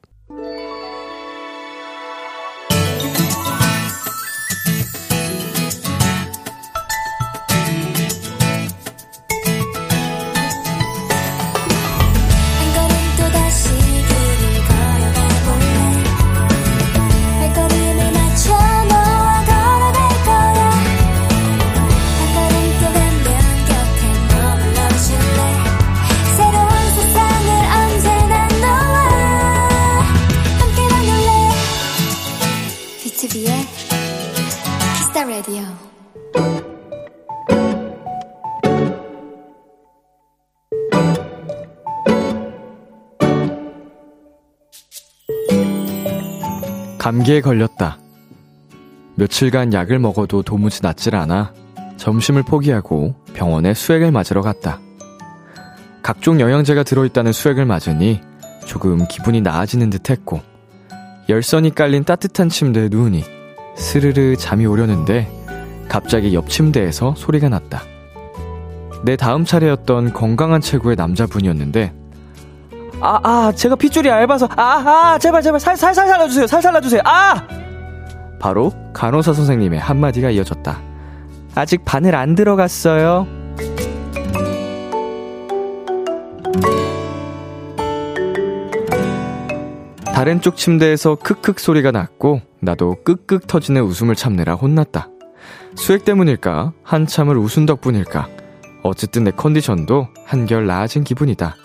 감기에 47.13 47.43
걸렸다. 47.43 47.99
며칠간 49.17 49.75
약을 49.75 49.99
먹어도 49.99 50.43
도무지 50.43 50.81
낫질 50.83 51.15
않아 51.15 51.53
점심을 51.99 52.43
포기하고 52.43 53.15
병원에 53.35 53.75
수액을 53.75 54.11
맞으러 54.11 54.41
갔다. 54.41 54.81
각종 56.03 56.41
영양제가 56.41 56.85
들어있다는 56.85 57.33
수액을 57.33 57.67
맞으니 57.67 58.23
조금 58.65 59.07
기분이 59.07 59.43
나아지는 59.43 59.91
듯 59.91 60.09
했고, 60.09 60.41
열선이 61.29 61.75
깔린 61.75 62.05
따뜻한 62.05 62.49
침대에 62.49 62.89
누우니 62.91 63.23
스르르 63.77 64.35
잠이 64.37 64.65
오려는데 64.65 65.31
갑자기 65.91 66.33
옆 66.33 66.49
침대에서 66.49 67.15
소리가 67.15 67.51
났다. 67.51 67.83
내 69.05 69.17
다음 69.17 69.45
차례였던 69.45 70.15
건강한 70.15 70.63
체구의 70.63 70.97
남자분이었는데 70.97 71.93
아, 73.03 73.19
아, 73.25 73.53
제가 73.53 73.75
핏줄이 73.75 74.09
얇아서, 74.09 74.49
아, 74.57 74.63
아, 74.63 75.19
제발, 75.19 75.43
제발, 75.43 75.59
살, 75.59 75.77
살, 75.77 75.93
살 75.93 76.07
살려주세요, 76.07 76.47
살 76.47 76.63
살려주세요, 76.63 77.03
아! 77.05 77.47
바로 78.39 78.73
간호사 78.93 79.33
선생님의 79.33 79.81
한마디가 79.81 80.31
이어졌다. 80.31 80.79
아직 81.57 81.85
바늘 81.85 82.15
안 82.15 82.37
들어갔어요. 82.37 83.27
다른 90.05 90.41
쪽 90.41 90.57
침대에서 90.57 91.17
크크 91.17 91.55
소리가 91.57 91.91
났고, 91.91 92.41
나도 92.61 92.99
끄끄 93.05 93.41
터지는 93.41 93.83
웃음을 93.83 94.15
참느라 94.15 94.55
혼났다. 94.55 95.09
수액 95.75 96.05
때문일까, 96.05 96.73
한참을 96.85 97.37
웃은 97.37 97.67
덕분일까, 97.67 98.29
어쨌든 98.85 99.25
내 99.25 99.33
컨디션도 99.33 100.07
한결 100.25 100.67
나아진 100.67 101.03
기분이다. 101.03 101.57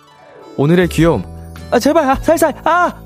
오늘의 0.59 0.87
귀여움. 0.87 1.23
아, 1.69 1.77
제발, 1.77 2.09
아, 2.09 2.15
살살, 2.15 2.61
아! 2.63 3.03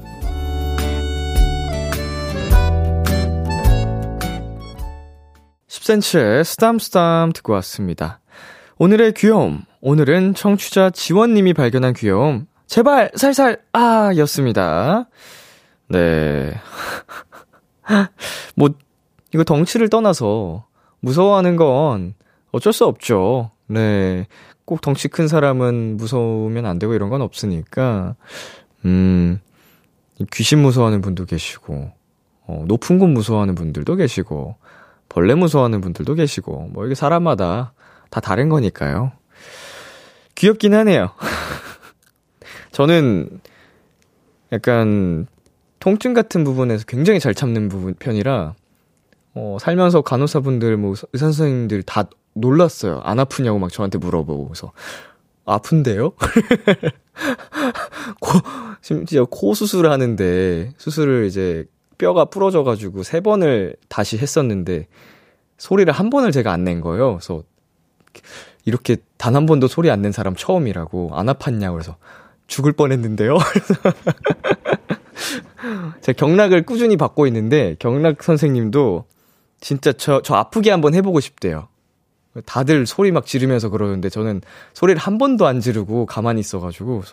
(10cm의) 5.67 6.45
스담스담 6.45 7.33
듣고 7.33 7.51
왔습니다. 7.53 8.21
오늘의 8.77 9.13
귀여움. 9.15 9.65
오늘은 9.81 10.35
청취자 10.35 10.91
지원님이 10.91 11.53
발견한 11.53 11.93
귀여움. 11.93 12.47
제발, 12.67 13.11
살살, 13.15 13.57
아! 13.73 14.11
였습니다. 14.15 15.09
네. 15.89 16.53
뭐, 18.55 18.69
이거 19.33 19.43
덩치를 19.43 19.89
떠나서 19.89 20.65
무서워하는 21.01 21.57
건 21.57 22.13
어쩔 22.53 22.71
수 22.71 22.85
없죠. 22.85 23.51
네. 23.67 24.25
꼭 24.72 24.80
덩치 24.80 25.09
큰 25.09 25.28
사람은 25.28 25.97
무서우면 25.97 26.65
안 26.65 26.80
되고 26.80 26.93
이런 26.93 27.09
건 27.09 27.22
없으니까, 27.22 28.15
음, 28.86 29.41
귀신 30.32 30.59
무서워하는 30.59 31.01
분도 31.01 31.26
계시고, 31.26 31.91
어, 32.47 32.63
높은 32.69 32.97
곳 32.97 33.07
무서워하는 33.07 33.53
분들도 33.53 33.97
계시고, 33.97 34.55
벌레 35.09 35.36
무서워하는 35.36 35.82
분들도 35.82 36.13
계시고, 36.13 36.69
뭐 36.72 36.86
이게 36.86 36.95
사람마다 36.95 37.74
다 38.09 38.22
다른 38.22 38.47
거니까요. 38.47 39.11
귀엽긴 40.36 40.74
하네요. 40.74 41.09
저는 42.72 43.41
약간 44.53 45.28
통증 45.80 46.13
같은 46.13 46.45
부분에서 46.45 46.86
굉장히 46.88 47.19
잘 47.19 47.36
참는 47.36 47.67
부분 47.67 47.93
편이라 47.95 48.55
어, 49.34 49.57
살면서 49.59 50.01
간호사분들 50.01 50.77
뭐 50.77 50.91
의사 51.13 51.25
선생님들 51.25 51.84
다 51.84 52.09
놀랐어요. 52.34 53.01
안 53.03 53.19
아프냐고 53.19 53.59
막 53.59 53.71
저한테 53.71 53.97
물어보고 53.97 54.47
그래서 54.49 54.71
아픈데요? 55.45 56.11
코, 58.19 58.39
심지어 58.82 59.25
코 59.25 59.53
수술을 59.53 59.91
하는데 59.91 60.71
수술을 60.77 61.25
이제 61.25 61.65
뼈가 61.97 62.25
부러져가지고 62.25 63.03
세 63.03 63.21
번을 63.21 63.75
다시 63.89 64.17
했었는데 64.17 64.88
소리를 65.57 65.91
한 65.93 66.09
번을 66.09 66.32
제가 66.32 66.51
안 66.51 66.63
낸 66.63 66.82
거예요. 66.82 67.17
그래서 67.17 67.43
이렇게 68.65 68.97
단 69.17 69.36
한 69.36 69.45
번도 69.45 69.67
소리 69.67 69.89
안 69.91 70.01
낸 70.01 70.11
사람 70.11 70.36
처음이라고 70.36 71.11
안 71.13 71.27
아팠냐고 71.27 71.73
그래서 71.73 71.95
죽을 72.47 72.71
뻔 72.73 72.91
했는데요. 72.91 73.38
제가 76.01 76.15
경락을 76.17 76.63
꾸준히 76.63 76.97
받고 76.97 77.27
있는데 77.27 77.75
경락 77.79 78.23
선생님도 78.23 79.05
진짜 79.62 79.93
저, 79.93 80.22
저 80.22 80.36
아프게 80.36 80.72
한번 80.72 80.93
해보고 80.93 81.22
싶대요. 81.22 81.70
다들 82.45 82.86
소리 82.86 83.12
막 83.12 83.26
지르면서 83.26 83.70
그러는데 83.70 84.09
저는 84.09 84.41
소리를 84.74 84.99
한 84.99 85.18
번도 85.18 85.45
안 85.47 85.59
지르고 85.59 86.05
가만히 86.05 86.39
있어가지고 86.39 87.03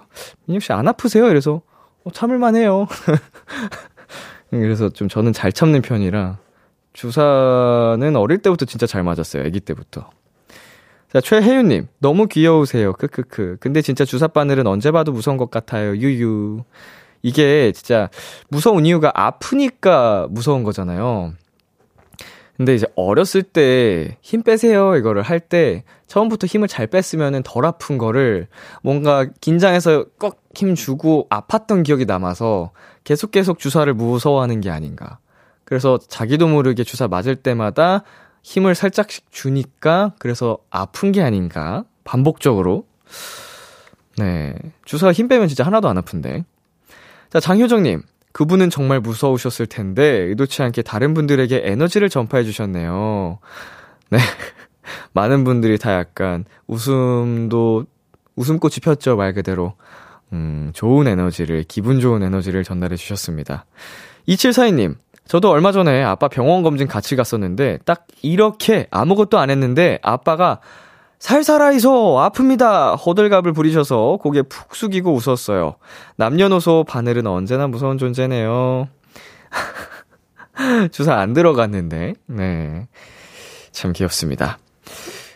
민혁 0.46 0.62
씨 0.62 0.72
안 0.72 0.86
아프세요? 0.88 1.28
이래서 1.28 1.62
어, 2.04 2.10
참을만 2.12 2.56
해요. 2.56 2.86
그래서 4.50 4.88
좀 4.88 5.08
저는 5.08 5.32
잘 5.32 5.52
참는 5.52 5.82
편이라 5.82 6.38
주사는 6.92 8.16
어릴 8.16 8.38
때부터 8.38 8.64
진짜 8.64 8.86
잘 8.86 9.02
맞았어요. 9.02 9.44
아기 9.44 9.60
때부터. 9.60 10.10
자, 11.12 11.20
최혜윤님, 11.20 11.88
너무 12.00 12.26
귀여우세요. 12.26 12.92
크크크. 12.92 13.58
근데 13.60 13.82
진짜 13.82 14.04
주사 14.04 14.26
바늘은 14.28 14.66
언제 14.66 14.90
봐도 14.90 15.12
무서운 15.12 15.36
것 15.36 15.50
같아요. 15.50 15.96
유유. 15.96 16.64
이게 17.22 17.72
진짜 17.72 18.08
무서운 18.48 18.84
이유가 18.84 19.12
아프니까 19.14 20.26
무서운 20.30 20.64
거잖아요. 20.64 21.34
근데 22.58 22.74
이제 22.74 22.86
어렸을 22.96 23.42
때 23.44 24.16
힘 24.20 24.42
빼세요 24.42 24.96
이거를 24.96 25.22
할 25.22 25.38
때 25.40 25.84
처음부터 26.08 26.46
힘을 26.46 26.68
잘 26.68 26.86
뺐으면은 26.88 27.42
덜 27.44 27.64
아픈 27.64 27.96
거를 27.98 28.48
뭔가 28.82 29.26
긴장해서 29.40 30.04
꼭 30.18 30.42
힘 30.54 30.74
주고 30.74 31.28
아팠던 31.30 31.84
기억이 31.84 32.04
남아서 32.04 32.72
계속 33.04 33.30
계속 33.30 33.60
주사를 33.60 33.92
무서워하는 33.94 34.60
게 34.60 34.70
아닌가. 34.70 35.18
그래서 35.64 35.98
자기도 35.98 36.48
모르게 36.48 36.82
주사 36.82 37.06
맞을 37.06 37.36
때마다 37.36 38.02
힘을 38.42 38.74
살짝씩 38.74 39.30
주니까 39.30 40.14
그래서 40.18 40.58
아픈 40.70 41.12
게 41.12 41.22
아닌가. 41.22 41.84
반복적으로. 42.02 42.86
네. 44.16 44.54
주사 44.84 45.12
힘 45.12 45.28
빼면 45.28 45.46
진짜 45.46 45.62
하나도 45.64 45.88
안 45.88 45.96
아픈데. 45.96 46.44
자, 47.30 47.38
장효정님. 47.38 48.02
그분은 48.38 48.70
정말 48.70 49.00
무서우셨을 49.00 49.66
텐데 49.66 50.04
의도치 50.04 50.62
않게 50.62 50.82
다른 50.82 51.12
분들에게 51.12 51.60
에너지를 51.64 52.08
전파해 52.08 52.44
주셨네요. 52.44 53.40
네. 54.10 54.18
많은 55.12 55.42
분들이 55.42 55.76
다 55.76 55.92
약간 55.94 56.44
웃음도 56.68 57.86
웃음꽃이 58.36 58.74
폈죠, 58.84 59.16
말 59.16 59.34
그대로. 59.34 59.74
음, 60.32 60.70
좋은 60.72 61.08
에너지를, 61.08 61.64
기분 61.64 61.98
좋은 61.98 62.22
에너지를 62.22 62.62
전달해 62.62 62.94
주셨습니다. 62.94 63.66
2742님, 64.28 64.94
저도 65.26 65.50
얼마 65.50 65.72
전에 65.72 66.04
아빠 66.04 66.28
병원 66.28 66.62
검진 66.62 66.86
같이 66.86 67.16
갔었는데, 67.16 67.80
딱 67.84 68.06
이렇게 68.22 68.86
아무것도 68.92 69.36
안 69.40 69.50
했는데, 69.50 69.98
아빠가 70.00 70.60
살살하이소 71.18 71.90
아픕니다 72.30 72.96
호들갑을 73.04 73.52
부리셔서 73.52 74.18
고개 74.20 74.42
푹 74.42 74.74
숙이고 74.74 75.12
웃었어요. 75.14 75.76
남녀노소 76.16 76.84
바늘은 76.86 77.26
언제나 77.26 77.66
무서운 77.66 77.98
존재네요. 77.98 78.88
주사 80.92 81.14
안 81.14 81.32
들어갔는데 81.32 82.14
네. 82.26 82.88
참 83.72 83.92
귀엽습니다. 83.92 84.58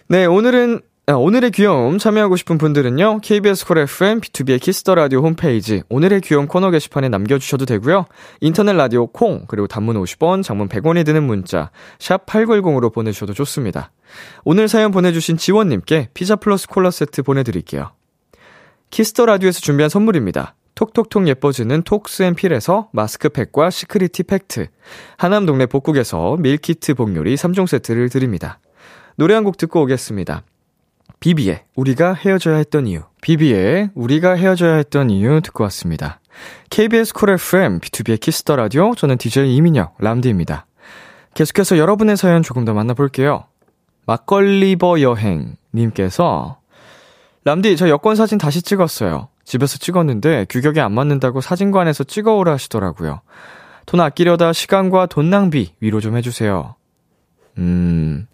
네, 0.08 0.24
오늘은 0.24 0.76
아, 0.76 0.91
오늘의 1.08 1.50
귀여움 1.50 1.98
참여하고 1.98 2.36
싶은 2.36 2.58
분들은요. 2.58 3.18
KBS 3.22 3.66
콜 3.66 3.78
FM 3.78 4.20
B2B의 4.20 4.60
키스터 4.60 4.94
라디오 4.94 5.20
홈페이지 5.22 5.82
오늘의 5.88 6.20
귀여움 6.20 6.46
코너 6.46 6.70
게시판에 6.70 7.08
남겨 7.08 7.38
주셔도 7.38 7.66
되고요. 7.66 8.06
인터넷 8.40 8.74
라디오 8.74 9.08
콩 9.08 9.44
그리고 9.48 9.66
단문 9.66 10.00
50원, 10.00 10.44
장문 10.44 10.68
100원이 10.68 11.04
드는 11.04 11.24
문자 11.24 11.72
샵 11.98 12.24
8910으로 12.26 12.92
보내 12.94 13.10
주셔도 13.10 13.34
좋습니다. 13.34 13.90
오늘 14.44 14.68
사연 14.68 14.92
보내 14.92 15.12
주신 15.12 15.36
지원 15.36 15.70
님께 15.70 16.08
피자 16.14 16.36
플러스 16.36 16.68
콜라 16.68 16.92
세트 16.92 17.24
보내 17.24 17.42
드릴게요. 17.42 17.90
Kiss 18.90 19.11
the 19.11 19.26
Radio에서 19.26 19.58
준비한 19.58 19.90
선물입니다. 19.90 20.54
톡톡톡 20.76 21.26
예뻐지는 21.26 21.82
톡스앤필에서 21.82 22.90
마스크팩과 22.92 23.70
시크리티 23.70 24.22
팩트, 24.22 24.68
하남 25.18 25.46
동네 25.46 25.66
복국에서 25.66 26.36
밀키트 26.38 26.94
복요리 26.94 27.34
3종 27.34 27.66
세트를 27.66 28.08
드립니다. 28.08 28.60
노래 29.16 29.34
한 29.34 29.44
곡 29.44 29.56
듣고 29.56 29.82
오겠습니다. 29.82 30.44
비비의 31.22 31.62
우리가 31.76 32.14
헤어져야 32.14 32.56
했던 32.56 32.88
이유. 32.88 33.02
비비의 33.20 33.90
우리가 33.94 34.32
헤어져야 34.32 34.74
했던 34.74 35.08
이유 35.08 35.40
듣고 35.40 35.62
왔습니다. 35.62 36.18
KBS 36.68 37.14
쿨 37.14 37.30
FM, 37.30 37.78
B2B의 37.78 38.18
키스터 38.18 38.56
라디오, 38.56 38.92
저는 38.96 39.18
DJ 39.18 39.54
이민혁, 39.54 39.94
람디입니다. 40.00 40.66
계속해서 41.34 41.78
여러분의 41.78 42.16
사연 42.16 42.42
조금 42.42 42.64
더 42.64 42.74
만나볼게요. 42.74 43.44
막걸리버 44.04 45.00
여행님께서, 45.00 46.58
람디, 47.44 47.76
저 47.76 47.88
여권 47.88 48.16
사진 48.16 48.36
다시 48.36 48.60
찍었어요. 48.60 49.28
집에서 49.44 49.78
찍었는데 49.78 50.46
규격이 50.50 50.80
안 50.80 50.90
맞는다고 50.90 51.40
사진관에서 51.40 52.02
찍어오라 52.02 52.54
하시더라고요. 52.54 53.20
돈 53.86 54.00
아끼려다 54.00 54.52
시간과 54.52 55.06
돈 55.06 55.30
낭비 55.30 55.72
위로 55.78 56.00
좀 56.00 56.16
해주세요. 56.16 56.74
음, 57.58 58.26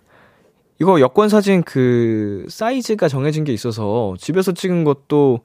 이거 0.80 1.00
여권 1.00 1.28
사진 1.28 1.62
그 1.62 2.46
사이즈가 2.48 3.08
정해진 3.08 3.44
게 3.44 3.52
있어서 3.52 4.14
집에서 4.18 4.52
찍은 4.52 4.84
것도 4.84 5.40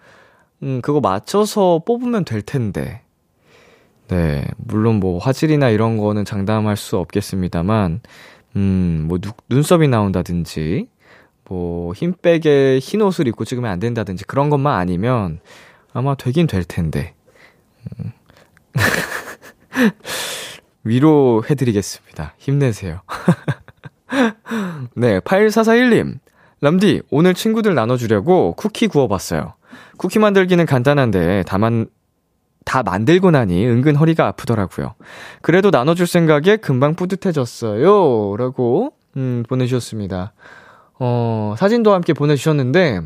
음 0.61 0.81
그거 0.81 0.99
맞춰서 0.99 1.81
뽑으면 1.85 2.25
될 2.25 2.41
텐데. 2.41 3.01
네, 4.09 4.45
물론 4.57 4.99
뭐 4.99 5.17
화질이나 5.17 5.69
이런 5.69 5.97
거는 5.97 6.25
장담할 6.25 6.77
수 6.77 6.97
없겠습니다만 6.97 8.01
음뭐 8.55 9.19
눈썹이 9.49 9.87
나온다든지 9.87 10.87
뭐 11.45 11.93
흰백에 11.93 12.79
흰 12.79 13.01
옷을 13.01 13.27
입고 13.27 13.45
찍으면 13.45 13.71
안 13.71 13.79
된다든지 13.79 14.25
그런 14.25 14.49
것만 14.49 14.77
아니면 14.77 15.39
아마 15.93 16.15
되긴 16.15 16.47
될 16.47 16.63
텐데. 16.63 17.15
음. 17.99 18.11
위로해드리겠습니다. 20.83 22.35
힘내세요. 22.37 23.01
네, 24.95 25.19
8441님. 25.19 26.19
람디, 26.61 27.01
오늘 27.09 27.33
친구들 27.33 27.75
나눠주려고 27.75 28.53
쿠키 28.53 28.87
구워봤어요. 28.87 29.53
쿠키 29.97 30.19
만들기는 30.19 30.65
간단한데, 30.65 31.43
다만, 31.47 31.87
다 32.65 32.81
만들고 32.81 33.31
나니 33.31 33.65
은근 33.67 33.95
허리가 33.97 34.27
아프더라고요. 34.27 34.95
그래도 35.41 35.69
나눠줄 35.69 36.07
생각에 36.07 36.57
금방 36.57 36.95
뿌듯해졌어요. 36.95 38.37
라고, 38.37 38.93
음, 39.17 39.43
보내주셨습니다. 39.49 40.33
어, 40.99 41.55
사진도 41.57 41.93
함께 41.93 42.13
보내주셨는데, 42.13 43.01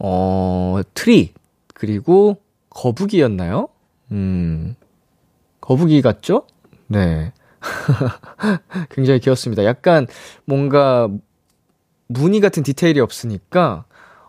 어, 0.00 0.80
트리, 0.94 1.32
그리고 1.72 2.38
거북이였나요? 2.70 3.68
음, 4.10 4.74
거북이 5.60 6.02
같죠? 6.02 6.46
네. 6.88 7.32
굉장히 8.90 9.20
귀엽습니다. 9.20 9.64
약간 9.64 10.06
뭔가 10.44 11.08
무늬 12.06 12.40
같은 12.40 12.62
디테일이 12.62 13.00
없으니까 13.00 13.84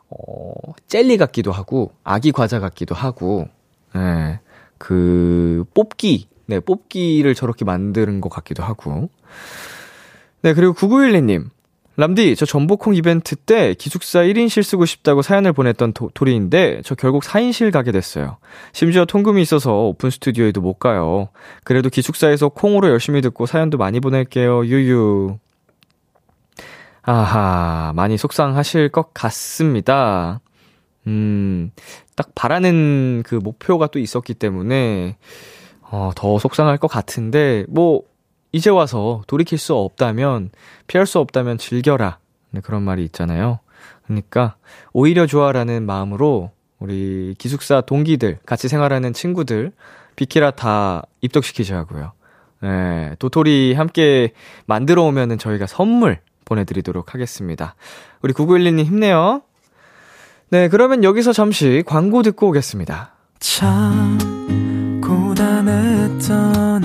어, 0.09 0.53
젤리 0.87 1.17
같기도 1.17 1.51
하고 1.51 1.91
아기 2.03 2.31
과자 2.31 2.59
같기도 2.59 2.95
하고 2.95 3.47
네, 3.93 4.39
그 4.77 5.65
뽑기 5.73 6.27
네, 6.47 6.59
뽑기를 6.59 7.35
저렇게 7.35 7.65
만드는 7.65 8.21
것 8.21 8.29
같기도 8.29 8.63
하고 8.63 9.09
네, 10.41 10.53
그리고 10.53 10.73
9912님 10.73 11.49
람디, 11.97 12.35
저 12.35 12.45
전복콩 12.45 12.93
이벤트 12.95 13.35
때 13.35 13.73
기숙사 13.73 14.23
1인실 14.23 14.63
쓰고 14.63 14.85
싶다고 14.85 15.21
사연을 15.21 15.53
보냈던 15.53 15.93
도, 15.93 16.09
도리인데 16.13 16.81
저 16.83 16.93
결국 16.93 17.23
4인실 17.23 17.71
가게 17.71 17.91
됐어요. 17.91 18.37
심지어 18.73 19.05
통금이 19.05 19.41
있어서 19.41 19.73
오픈 19.73 20.09
스튜디오에도 20.09 20.59
못 20.59 20.73
가요. 20.73 21.29
그래도 21.63 21.89
기숙사에서 21.89 22.49
콩으로 22.49 22.89
열심히 22.89 23.21
듣고 23.21 23.45
사연도 23.45 23.77
많이 23.77 24.01
보낼게요. 24.01 24.65
유유. 24.65 25.37
아하, 27.01 27.93
많이 27.95 28.17
속상하실 28.17 28.89
것 28.89 29.13
같습니다. 29.13 30.41
음, 31.07 31.71
딱 32.15 32.31
바라는 32.35 33.23
그 33.25 33.35
목표가 33.35 33.87
또 33.87 33.99
있었기 33.99 34.33
때문에, 34.33 35.15
어, 35.81 36.11
더 36.15 36.39
속상할 36.39 36.79
것 36.79 36.87
같은데, 36.87 37.63
뭐, 37.69 38.01
이제 38.55 38.69
와서 38.69 39.21
돌이킬 39.27 39.57
수 39.57 39.75
없다면, 39.75 40.49
피할 40.87 41.05
수 41.05 41.19
없다면 41.19 41.57
즐겨라. 41.57 42.19
네, 42.51 42.61
그런 42.61 42.83
말이 42.83 43.03
있잖아요. 43.03 43.59
그러니까 44.05 44.55
오히려 44.93 45.27
좋아라는 45.27 45.85
마음으로 45.85 46.51
우리 46.79 47.35
기숙사 47.37 47.81
동기들, 47.81 48.39
같이 48.45 48.69
생활하는 48.69 49.11
친구들, 49.11 49.73
비키라 50.15 50.51
다 50.51 51.03
입덕시키자고요. 51.19 52.13
네, 52.61 53.15
도토리 53.19 53.73
함께 53.73 54.31
만들어 54.67 55.03
오면은 55.03 55.37
저희가 55.37 55.67
선물 55.67 56.19
보내드리도록 56.45 57.13
하겠습니다. 57.13 57.75
우리 58.21 58.31
9912님 58.31 58.85
힘내요. 58.85 59.41
네, 60.49 60.69
그러면 60.69 61.03
여기서 61.03 61.33
잠시 61.33 61.83
광고 61.85 62.21
듣고 62.21 62.47
오겠습니다. 62.47 63.15
참, 63.39 65.01
고단했던 65.03 66.84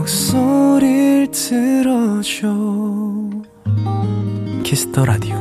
목소리를 0.00 1.28
들어줘 1.30 2.48
Kiss 4.64 4.87
the 4.87 5.04
Radio 5.04 5.36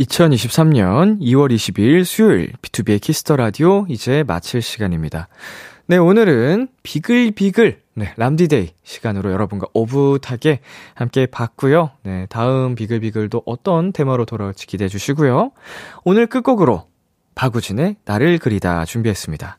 2023년 0.00 1.20
2월 1.20 1.54
22일 1.54 2.04
수요일 2.04 2.52
B2B의 2.62 3.02
키스터 3.02 3.36
라디오 3.36 3.84
이제 3.90 4.24
마칠 4.26 4.62
시간입니다. 4.62 5.28
네, 5.86 5.98
오늘은 5.98 6.68
비글비글 6.82 7.82
네, 7.94 8.14
람디데이 8.16 8.70
시간으로 8.82 9.30
여러분과 9.32 9.66
오붓하게 9.74 10.60
함께 10.94 11.26
봤고요. 11.26 11.90
네, 12.02 12.26
다음 12.30 12.76
비글비글도 12.76 13.42
어떤 13.44 13.92
테마로 13.92 14.24
돌아올지 14.24 14.66
기대해 14.66 14.88
주시고요. 14.88 15.52
오늘 16.04 16.26
끝곡으로 16.28 16.88
박우진의 17.34 17.96
나를 18.06 18.38
그리다 18.38 18.86
준비했습니다. 18.86 19.58